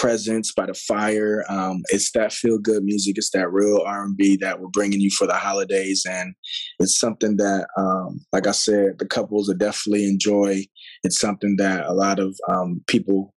presents 0.00 0.50
by 0.50 0.64
the 0.64 0.72
fire. 0.72 1.44
Um, 1.50 1.82
it's 1.90 2.10
that 2.12 2.32
feel 2.32 2.58
good 2.58 2.82
music. 2.84 3.18
It's 3.18 3.30
that 3.32 3.52
real 3.52 3.82
R 3.84 4.04
and 4.04 4.16
B 4.16 4.38
that 4.40 4.58
we're 4.58 4.68
bringing 4.68 4.98
you 4.98 5.10
for 5.10 5.26
the 5.26 5.34
holidays, 5.34 6.04
and 6.08 6.34
it's 6.78 6.98
something 6.98 7.36
that, 7.36 7.66
um, 7.76 8.20
like 8.32 8.46
I 8.46 8.52
said, 8.52 8.98
the 8.98 9.06
couples 9.06 9.48
will 9.48 9.58
definitely 9.58 10.08
enjoy. 10.08 10.64
It's 11.02 11.20
something 11.20 11.56
that 11.58 11.84
a 11.84 11.92
lot 11.92 12.18
of 12.18 12.34
um, 12.48 12.80
people, 12.86 13.34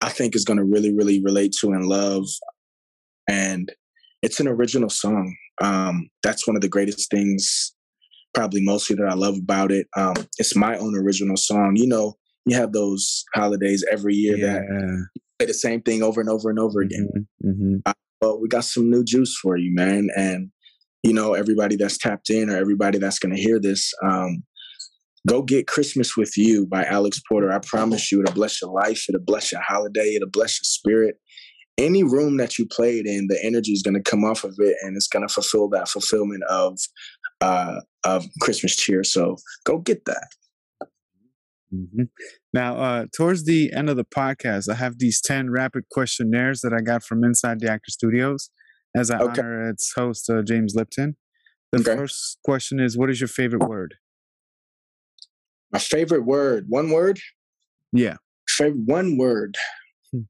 I 0.00 0.08
think, 0.08 0.34
is 0.34 0.44
going 0.44 0.56
to 0.58 0.64
really, 0.64 0.92
really 0.92 1.22
relate 1.22 1.54
to 1.60 1.68
and 1.68 1.86
love. 1.86 2.26
And 3.30 3.72
it's 4.22 4.40
an 4.40 4.48
original 4.48 4.90
song. 4.90 5.36
Um, 5.62 6.08
that's 6.24 6.48
one 6.48 6.56
of 6.56 6.62
the 6.62 6.68
greatest 6.68 7.10
things, 7.12 7.72
probably 8.34 8.60
mostly 8.60 8.96
that 8.96 9.08
I 9.08 9.14
love 9.14 9.36
about 9.36 9.70
it. 9.70 9.86
Um, 9.96 10.16
it's 10.38 10.56
my 10.56 10.76
own 10.76 10.96
original 10.96 11.36
song. 11.36 11.74
You 11.76 11.86
know, 11.86 12.14
you 12.44 12.56
have 12.56 12.72
those 12.72 13.24
holidays 13.34 13.84
every 13.88 14.14
year 14.14 14.36
yeah. 14.36 14.54
that 14.54 15.06
play 15.42 15.46
the 15.46 15.54
same 15.54 15.82
thing 15.82 16.02
over 16.02 16.20
and 16.20 16.30
over 16.30 16.50
and 16.50 16.58
over 16.58 16.80
again. 16.80 17.08
Mm-hmm. 17.44 17.48
Mm-hmm. 17.48 17.74
Uh, 17.86 17.92
well, 18.20 18.40
we 18.40 18.48
got 18.48 18.64
some 18.64 18.90
new 18.90 19.04
juice 19.04 19.36
for 19.36 19.56
you, 19.56 19.74
man. 19.74 20.08
And 20.16 20.50
you 21.02 21.12
know, 21.12 21.34
everybody 21.34 21.76
that's 21.76 21.98
tapped 21.98 22.30
in 22.30 22.48
or 22.48 22.56
everybody 22.56 22.98
that's 22.98 23.18
going 23.18 23.34
to 23.34 23.40
hear 23.40 23.58
this, 23.60 23.92
um, 24.04 24.44
go 25.28 25.42
get 25.42 25.66
Christmas 25.66 26.16
with 26.16 26.36
You 26.38 26.66
by 26.66 26.84
Alex 26.84 27.20
Porter. 27.28 27.50
I 27.50 27.58
promise 27.58 28.12
you, 28.12 28.20
it'll 28.22 28.34
bless 28.34 28.62
your 28.62 28.70
life, 28.70 29.04
it'll 29.08 29.24
bless 29.24 29.50
your 29.50 29.62
holiday, 29.62 30.14
it'll 30.14 30.30
bless 30.30 30.60
your 30.60 30.64
spirit 30.64 31.16
any 31.78 32.02
room 32.02 32.36
that 32.36 32.58
you 32.58 32.66
played 32.66 33.06
in, 33.06 33.26
the 33.28 33.38
energy 33.42 33.72
is 33.72 33.82
going 33.82 33.94
to 33.94 34.10
come 34.10 34.24
off 34.24 34.44
of 34.44 34.54
it, 34.58 34.76
and 34.82 34.96
it's 34.96 35.08
going 35.08 35.26
to 35.26 35.32
fulfill 35.32 35.68
that 35.70 35.88
fulfillment 35.88 36.42
of 36.48 36.78
uh, 37.40 37.80
of 38.04 38.24
Christmas 38.40 38.76
cheer. 38.76 39.02
So 39.02 39.36
go 39.64 39.78
get 39.78 40.04
that. 40.04 40.28
Mm-hmm. 41.74 42.04
Now, 42.52 42.76
uh, 42.76 43.06
towards 43.16 43.44
the 43.44 43.72
end 43.72 43.88
of 43.88 43.96
the 43.96 44.04
podcast, 44.04 44.68
I 44.68 44.74
have 44.74 44.98
these 44.98 45.20
ten 45.20 45.50
rapid 45.50 45.84
questionnaires 45.90 46.60
that 46.60 46.72
I 46.72 46.82
got 46.82 47.02
from 47.02 47.24
inside 47.24 47.60
the 47.60 47.70
Actor 47.70 47.90
Studios, 47.90 48.50
as 48.94 49.10
I 49.10 49.18
okay. 49.18 49.40
honor 49.40 49.70
its 49.70 49.92
host 49.96 50.28
uh, 50.28 50.42
James 50.42 50.74
Lipton. 50.74 51.16
The 51.72 51.80
okay. 51.80 51.96
first 51.96 52.38
question 52.44 52.78
is, 52.78 52.98
"What 52.98 53.10
is 53.10 53.20
your 53.20 53.28
favorite 53.28 53.66
word?" 53.66 53.94
My 55.72 55.78
favorite 55.78 56.24
word, 56.26 56.66
one 56.68 56.90
word. 56.90 57.18
Yeah. 57.92 58.16
Favorite 58.48 58.84
one 58.84 59.16
word. 59.16 59.56
Hmm. 60.12 60.22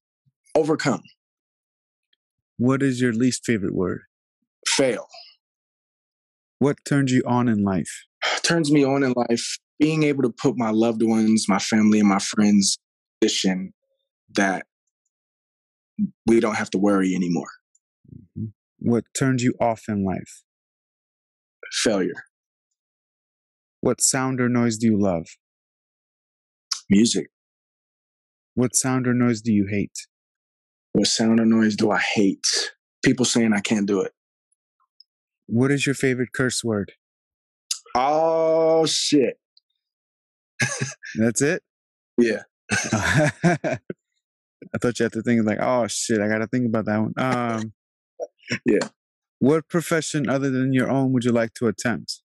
Overcome. 0.54 1.02
What 2.58 2.82
is 2.82 3.00
your 3.00 3.12
least 3.12 3.44
favorite 3.44 3.74
word? 3.74 4.02
Fail. 4.68 5.08
What 6.60 6.78
turns 6.84 7.10
you 7.10 7.22
on 7.26 7.48
in 7.48 7.64
life? 7.64 8.04
Turns 8.44 8.70
me 8.70 8.84
on 8.84 9.02
in 9.02 9.14
life 9.16 9.58
being 9.78 10.02
able 10.02 10.22
to 10.22 10.30
put 10.30 10.56
my 10.56 10.70
loved 10.70 11.02
ones, 11.02 11.46
my 11.48 11.58
family, 11.58 12.00
and 12.00 12.08
my 12.08 12.18
friends 12.18 12.78
in 13.20 13.28
position 13.28 13.72
that 14.34 14.66
we 16.26 16.40
don't 16.40 16.56
have 16.56 16.70
to 16.70 16.78
worry 16.78 17.14
anymore. 17.14 17.50
Mm-hmm. 18.38 18.46
What 18.78 19.04
turns 19.18 19.42
you 19.42 19.54
off 19.60 19.82
in 19.88 20.04
life? 20.04 20.42
Failure. 21.72 22.24
What 23.80 24.00
sound 24.00 24.40
or 24.40 24.48
noise 24.48 24.76
do 24.76 24.86
you 24.86 25.00
love? 25.00 25.26
Music. 26.88 27.28
What 28.54 28.76
sound 28.76 29.06
or 29.06 29.14
noise 29.14 29.40
do 29.40 29.52
you 29.52 29.66
hate? 29.68 29.96
What 30.92 31.06
sound 31.06 31.40
or 31.40 31.46
noise 31.46 31.74
do 31.74 31.90
I 31.90 31.98
hate? 31.98 32.46
People 33.04 33.24
saying 33.24 33.52
I 33.52 33.60
can't 33.60 33.86
do 33.86 34.00
it. 34.02 34.12
What 35.46 35.70
is 35.70 35.86
your 35.86 35.94
favorite 35.94 36.30
curse 36.34 36.62
word? 36.62 36.92
Oh 37.94 38.86
shit. 38.86 39.38
That's 41.16 41.42
it? 41.42 41.62
Yeah. 42.18 42.42
I 42.72 43.78
thought 44.80 44.98
you 44.98 45.04
had 45.04 45.12
to 45.12 45.22
think 45.22 45.44
like, 45.44 45.58
oh 45.60 45.86
shit, 45.88 46.20
I 46.20 46.28
gotta 46.28 46.46
think 46.46 46.66
about 46.66 46.86
that 46.86 46.98
one. 46.98 47.12
Um 47.16 47.72
Yeah. 48.66 48.88
What 49.38 49.68
profession 49.68 50.28
other 50.28 50.50
than 50.50 50.72
your 50.72 50.90
own 50.90 51.12
would 51.12 51.24
you 51.24 51.32
like 51.32 51.54
to 51.54 51.66
attempt? 51.66 52.22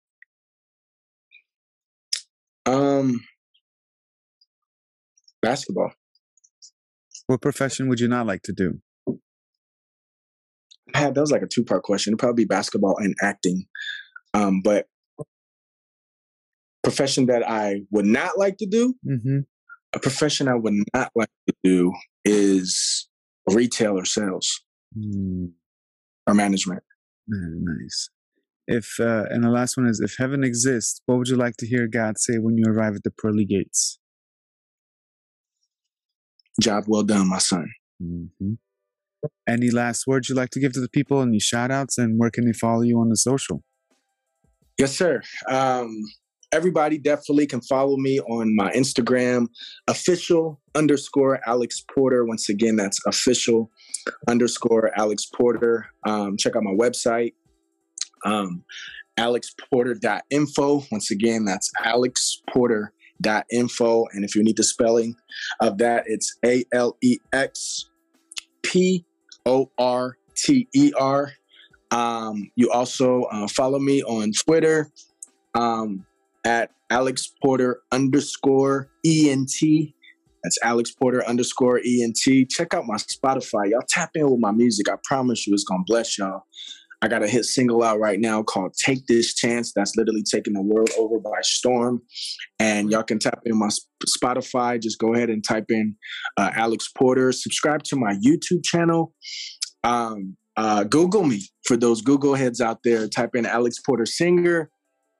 Um 2.65 3.21
basketball. 5.41 5.93
What 7.27 7.41
profession 7.41 7.89
would 7.89 7.99
you 7.99 8.07
not 8.07 8.25
like 8.25 8.41
to 8.43 8.53
do? 8.53 8.79
Man, 10.93 11.13
that 11.13 11.19
was 11.21 11.31
like 11.31 11.41
a 11.41 11.47
two 11.47 11.63
part 11.63 11.83
question. 11.83 12.11
It'd 12.11 12.19
probably 12.19 12.43
be 12.43 12.47
basketball 12.47 12.95
and 12.97 13.13
acting. 13.21 13.65
Um, 14.33 14.61
but 14.63 14.87
profession 16.89 17.25
that 17.27 17.43
I 17.47 17.81
would 17.91 18.05
not 18.05 18.37
like 18.37 18.57
to 18.57 18.65
do, 18.65 18.95
Mm-hmm. 19.05 19.39
a 19.93 19.99
profession 19.99 20.47
I 20.47 20.55
would 20.55 20.73
not 20.93 21.11
like 21.15 21.29
to 21.49 21.53
do 21.63 21.93
is 22.25 23.07
retail 23.59 23.97
or 23.99 24.05
sales 24.05 24.47
Mm, 24.97 25.51
or 26.27 26.33
management. 26.33 26.83
nice. 27.27 28.09
If 28.67 28.87
uh, 28.99 29.25
and 29.29 29.43
the 29.43 29.49
last 29.49 29.77
one 29.77 29.85
is 29.87 29.99
if 29.99 30.15
heaven 30.17 30.43
exists, 30.43 31.01
what 31.05 31.17
would 31.17 31.27
you 31.27 31.35
like 31.35 31.57
to 31.57 31.67
hear 31.67 31.87
God 31.87 32.17
say 32.17 32.35
when 32.37 32.57
you 32.57 32.65
arrive 32.67 32.95
at 32.95 33.03
the 33.03 33.11
pearly 33.11 33.45
gates? 33.45 33.99
Job 36.61 36.85
well 36.87 37.03
done, 37.03 37.27
my 37.29 37.37
son. 37.39 37.67
hmm 37.99 38.53
Any 39.47 39.69
last 39.71 40.07
words 40.07 40.29
you'd 40.29 40.35
like 40.37 40.51
to 40.51 40.59
give 40.59 40.73
to 40.73 40.81
the 40.81 40.89
people? 40.89 41.21
Any 41.21 41.39
shout 41.39 41.71
outs 41.71 41.97
and 41.97 42.17
where 42.19 42.31
can 42.31 42.45
they 42.45 42.53
follow 42.53 42.81
you 42.81 42.99
on 42.99 43.09
the 43.09 43.17
social? 43.17 43.61
Yes, 44.77 44.95
sir. 44.95 45.21
Um, 45.49 45.89
everybody 46.51 46.97
definitely 46.97 47.47
can 47.47 47.61
follow 47.61 47.95
me 47.97 48.19
on 48.21 48.55
my 48.55 48.71
Instagram, 48.71 49.47
official 49.87 50.59
underscore 50.75 51.39
Alex 51.47 51.83
Porter. 51.93 52.25
Once 52.25 52.49
again, 52.49 52.75
that's 52.75 52.99
official 53.05 53.69
underscore 54.27 54.91
Alex 54.97 55.25
Porter. 55.25 55.85
Um, 56.05 56.37
check 56.37 56.55
out 56.55 56.63
my 56.63 56.71
website, 56.71 57.33
um, 58.25 58.63
alexporter.info. 59.19 60.83
Once 60.91 61.11
again, 61.11 61.45
that's 61.45 61.71
alexporter.info. 61.83 64.05
And 64.13 64.25
if 64.25 64.35
you 64.35 64.43
need 64.43 64.57
the 64.57 64.63
spelling 64.63 65.15
of 65.59 65.77
that, 65.79 66.03
it's 66.07 66.37
A 66.45 66.63
L 66.73 66.97
E 67.03 67.17
X 67.33 67.89
P 68.63 69.05
O 69.45 69.69
R 69.77 70.17
T 70.35 70.67
E 70.73 70.93
R. 70.97 71.33
Um, 71.89 72.51
you 72.55 72.69
also 72.69 73.23
uh, 73.23 73.47
follow 73.47 73.79
me 73.79 74.03
on 74.03 74.33
Twitter 74.33 74.91
um, 75.53 76.05
at 76.47 76.71
Alex 76.89 77.29
Porter 77.43 77.81
underscore 77.91 78.89
ENT. 79.05 79.59
That's 80.43 80.57
Alex 80.63 80.91
Porter 80.91 81.23
underscore 81.27 81.81
ENT. 81.85 82.49
Check 82.49 82.73
out 82.73 82.85
my 82.87 82.95
Spotify. 82.95 83.71
Y'all 83.71 83.81
tap 83.89 84.11
in 84.15 84.31
with 84.31 84.39
my 84.39 84.51
music. 84.51 84.89
I 84.89 84.95
promise 85.03 85.45
you 85.45 85.53
it's 85.53 85.65
going 85.65 85.81
to 85.81 85.85
bless 85.85 86.17
y'all. 86.17 86.43
I 87.01 87.09
got 87.09 87.21
a 87.21 87.27
hit 87.27 87.43
single 87.43 87.83
out 87.83 87.99
right 87.99 88.19
now 88.19 88.43
called 88.43 88.73
Take 88.73 89.05
This 89.07 89.35
Chance. 89.35 89.73
That's 89.75 89.95
literally 89.97 90.23
taking 90.23 90.53
the 90.53 90.61
world 90.61 90.89
over 90.97 91.19
by 91.19 91.41
storm. 91.41 92.01
And 92.59 92.89
y'all 92.89 93.03
can 93.03 93.19
tap 93.19 93.41
in 93.45 93.59
my 93.59 93.69
Spotify. 94.07 94.81
Just 94.81 94.99
go 94.99 95.13
ahead 95.13 95.29
and 95.29 95.43
type 95.45 95.65
in 95.69 95.95
uh, 96.37 96.51
Alex 96.55 96.89
Porter. 96.97 97.33
Subscribe 97.33 97.83
to 97.83 97.97
my 97.97 98.13
YouTube 98.25 98.63
channel. 98.63 99.13
Um, 99.83 100.37
uh, 100.55 100.85
Google 100.85 101.23
me 101.23 101.41
for 101.65 101.75
those 101.75 102.01
Google 102.01 102.35
heads 102.35 102.61
out 102.61 102.79
there. 102.83 103.07
Type 103.09 103.35
in 103.35 103.45
Alex 103.45 103.79
Porter 103.85 104.05
Singer. 104.05 104.71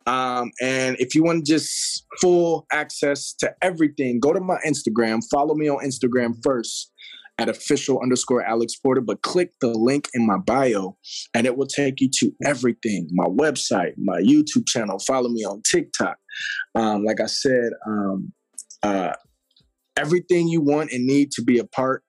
Um, 0.08 0.52
and 0.62 0.96
if 1.00 1.13
you 1.13 1.24
want 1.24 1.46
just 1.46 2.06
full 2.22 2.65
access 2.72 3.34
to 3.39 3.54
everything, 3.62 4.20
go 4.20 4.34
to 4.34 4.39
my 4.39 4.58
Instagram. 4.65 5.22
Follow 5.30 5.54
me 5.54 5.70
on 5.70 5.84
Instagram 5.86 6.34
first 6.43 6.91
at 7.38 7.50
official 7.50 8.00
underscore 8.02 8.43
Alex 8.43 8.76
Porter, 8.76 9.02
but 9.02 9.22
click 9.22 9.52
the 9.62 9.67
link 9.67 10.08
in 10.13 10.26
my 10.26 10.38
bio 10.38 10.98
and 11.34 11.46
it 11.46 11.56
will 11.56 11.67
take 11.67 12.00
you 12.00 12.10
to 12.20 12.32
everything 12.46 13.08
my 13.12 13.26
website, 13.26 13.91
my 13.98 14.20
YouTube 14.22 14.65
channel. 14.65 14.98
Follow 15.00 15.30
me 15.30 15.43
on 15.43 15.62
TikTok. 15.62 16.17
Um, 16.74 17.04
like 17.04 17.20
I 17.22 17.28
said, 17.28 17.72
um, 17.86 18.32
uh, 18.82 19.13
everything 19.98 20.48
you 20.48 20.62
want 20.62 20.91
and 20.91 21.06
need 21.06 21.32
to 21.32 21.43
be 21.43 21.60
a 21.60 21.65
part 21.65 22.04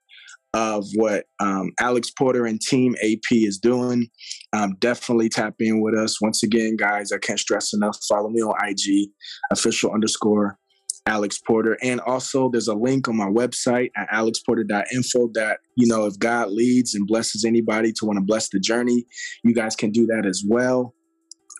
of 0.59 0.85
what 0.97 1.25
um, 1.38 1.71
Alex 1.79 2.11
Porter 2.11 2.44
and 2.44 2.61
Team 2.61 2.97
AP 3.01 3.31
is 3.31 3.59
doing. 3.59 4.09
Um, 4.53 4.75
definitely 4.81 5.29
tap 5.29 5.55
in 5.61 5.81
with 5.81 5.94
us. 5.94 6.21
Once 6.21 6.42
again, 6.42 6.77
guys, 6.77 7.12
I 7.12 7.18
can't 7.18 7.38
stress 7.38 7.73
enough. 7.73 7.97
Follow 8.09 8.29
me 8.29 8.40
on 8.40 8.57
IG, 8.68 9.09
official 9.53 9.92
underscore 9.92 10.59
Alex 11.07 11.38
Porter. 11.38 11.79
And 11.81 12.01
also, 12.01 12.51
there's 12.51 12.66
a 12.66 12.75
link 12.75 13.07
on 13.07 13.16
my 13.16 13.29
website 13.29 13.90
at 13.97 14.09
alexporter.info 14.11 15.31
that, 15.35 15.59
you 15.77 15.87
know, 15.87 16.07
if 16.07 16.18
God 16.18 16.51
leads 16.51 16.92
and 16.97 17.07
blesses 17.07 17.44
anybody 17.44 17.92
to 17.92 18.05
want 18.05 18.16
to 18.16 18.25
bless 18.25 18.49
the 18.49 18.59
journey, 18.59 19.07
you 19.44 19.55
guys 19.55 19.77
can 19.77 19.92
do 19.92 20.07
that 20.07 20.27
as 20.27 20.42
well. 20.44 20.92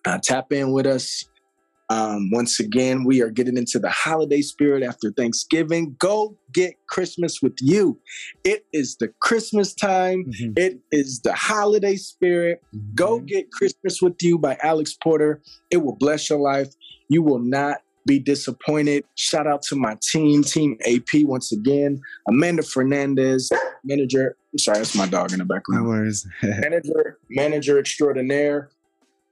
Uh, 0.05 0.19
tap 0.21 0.53
in 0.53 0.73
with 0.73 0.87
us. 0.87 1.25
Um, 1.91 2.31
once 2.31 2.61
again, 2.61 3.05
we 3.05 3.23
are 3.23 3.31
getting 3.31 3.57
into 3.57 3.79
the 3.79 3.89
holiday 3.89 4.43
spirit 4.43 4.83
after 4.83 5.11
Thanksgiving. 5.11 5.97
Go 5.99 6.37
get 6.53 6.75
Christmas 6.89 7.41
with 7.43 7.55
you. 7.63 7.99
It 8.45 8.67
is 8.75 8.97
the 9.01 9.09
Christmas 9.23 9.75
time. 9.75 10.25
Mhm. 10.27 10.59
It 10.59 10.81
is 10.93 11.21
the 11.25 11.33
holiday 11.33 11.97
spirit. 11.97 12.61
Go 12.95 13.21
Mhm. 13.21 13.27
get 13.27 13.51
Christmas 13.53 14.03
with 14.03 14.15
You 14.21 14.39
by 14.39 14.59
Alex 14.63 14.97
Porter. 15.03 15.41
It 15.71 15.79
will 15.79 15.97
bless 15.97 16.29
your 16.29 16.39
life. 16.41 16.69
You 17.09 17.23
will 17.23 17.39
not 17.39 17.79
be 18.07 18.19
disappointed. 18.19 19.05
Shout 19.17 19.47
out 19.47 19.63
to 19.63 19.77
my 19.77 19.97
team, 20.03 20.43
Team 20.43 20.77
AP, 20.87 21.25
once 21.25 21.53
again. 21.53 22.01
Amanda 22.29 22.63
Fernandez, 22.63 23.51
manager. 23.85 24.37
I'm 24.53 24.59
sorry, 24.59 24.79
that's 24.79 24.95
my 24.95 25.07
dog 25.07 25.33
in 25.33 25.39
the 25.39 25.45
No 25.45 25.55
background. 25.55 25.87
worries. 25.87 26.27
Manager, 26.43 27.19
manager 27.31 27.79
extraordinaire. 27.79 28.71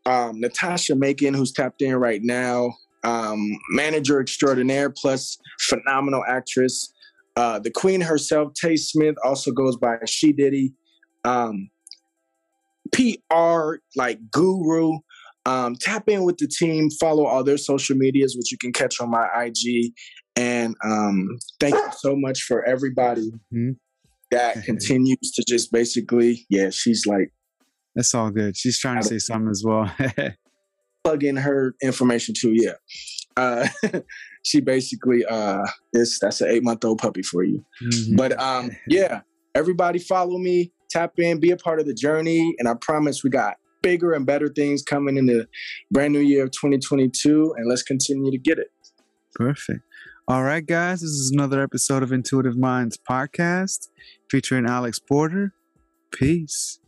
Um, 0.07 0.41
Natasha 0.41 0.95
Macon, 0.95 1.35
who's 1.35 1.53
tapped 1.53 1.83
in 1.83 1.95
right 1.97 2.21
now. 2.23 2.73
Um, 3.05 3.59
manager 3.71 4.21
extraordinaire 4.21 4.91
plus 4.91 5.37
phenomenal 5.61 6.25
actress. 6.27 6.93
Uh, 7.37 7.59
the 7.59 7.71
queen 7.71 8.01
herself, 8.01 8.53
Tay 8.61 8.77
Smith, 8.77 9.15
also 9.25 9.53
goes 9.53 9.77
by 9.77 9.97
She 10.07 10.33
Diddy. 10.33 10.73
Um, 11.25 11.69
PR 12.93 13.75
like 13.97 14.19
guru. 14.31 14.99
Um, 15.45 15.77
tap 15.81 16.09
in 16.09 16.25
with 16.25 16.39
the 16.39 16.49
team, 16.49 16.91
follow 17.01 17.25
all 17.27 17.45
their 17.45 17.59
social 17.59 17.97
medias, 17.97 18.35
which 18.37 18.51
you 18.51 18.59
can 18.59 18.73
catch 18.73 19.01
on 19.01 19.11
my 19.11 19.27
IG. 19.45 19.93
And 20.35 20.75
um, 20.85 21.29
thank 21.61 21.75
you 21.75 21.89
so 21.99 22.17
much 22.17 22.43
for 22.43 22.65
everybody 22.65 23.31
Mhm. 23.55 23.77
that 24.31 24.65
continues 24.65 25.33
to 25.35 25.45
just 25.49 25.71
basically, 25.71 26.47
yeah, 26.51 26.71
she's 26.71 27.07
like 27.07 27.33
That's 27.97 28.15
all 28.15 28.31
good. 28.31 28.57
She's 28.57 28.79
trying 28.79 29.01
to 29.01 29.09
say 29.09 29.19
something 29.19 29.51
as 29.51 29.65
well. 29.65 29.91
plug 31.07 31.25
in 31.25 31.37
her 31.37 31.75
information 31.83 32.35
too. 32.39 32.53
Yeah, 32.53 32.75
uh, 33.37 33.69
she 34.43 34.61
basically 34.61 35.25
uh, 35.25 35.65
is 35.93 36.19
that's 36.21 36.41
an 36.41 36.51
eight 36.51 36.63
month 36.63 36.85
old 36.85 36.99
puppy 36.99 37.23
for 37.23 37.43
you. 37.43 37.65
Mhm. 37.83 38.17
But 38.17 38.41
um, 38.41 38.71
yeah, 38.87 39.21
everybody 39.55 39.99
follow 39.99 40.39
me, 40.39 40.73
tap 40.91 41.13
in, 41.19 41.41
be 41.41 41.51
a 41.51 41.57
part 41.57 41.81
of 41.81 41.87
the 41.87 41.95
journey, 41.95 42.55
and 42.59 42.69
I 42.69 42.75
promise 42.75 43.25
we 43.25 43.31
got 43.31 43.57
bigger 43.83 44.13
and 44.13 44.27
better 44.27 44.49
things 44.49 44.83
coming 44.83 45.17
in 45.17 45.27
the 45.27 45.49
brand 45.91 46.13
new 46.13 46.21
year 46.21 46.45
of 46.45 46.51
2022, 46.51 47.55
and 47.57 47.69
let's 47.69 47.83
continue 47.83 48.31
to 48.31 48.39
get 48.39 48.59
it. 48.59 48.71
Perfect. 49.35 49.81
All 50.29 50.43
right, 50.43 50.67
guys, 50.67 51.03
this 51.03 51.11
is 51.11 51.31
another 51.31 51.63
episode 51.63 52.03
of 52.03 52.11
Intuitive 52.11 52.57
Minds 52.57 52.99
podcast 53.09 53.89
featuring 54.29 54.67
Alex 54.67 54.99
Porter. 54.99 55.55
Peace. 56.11 56.81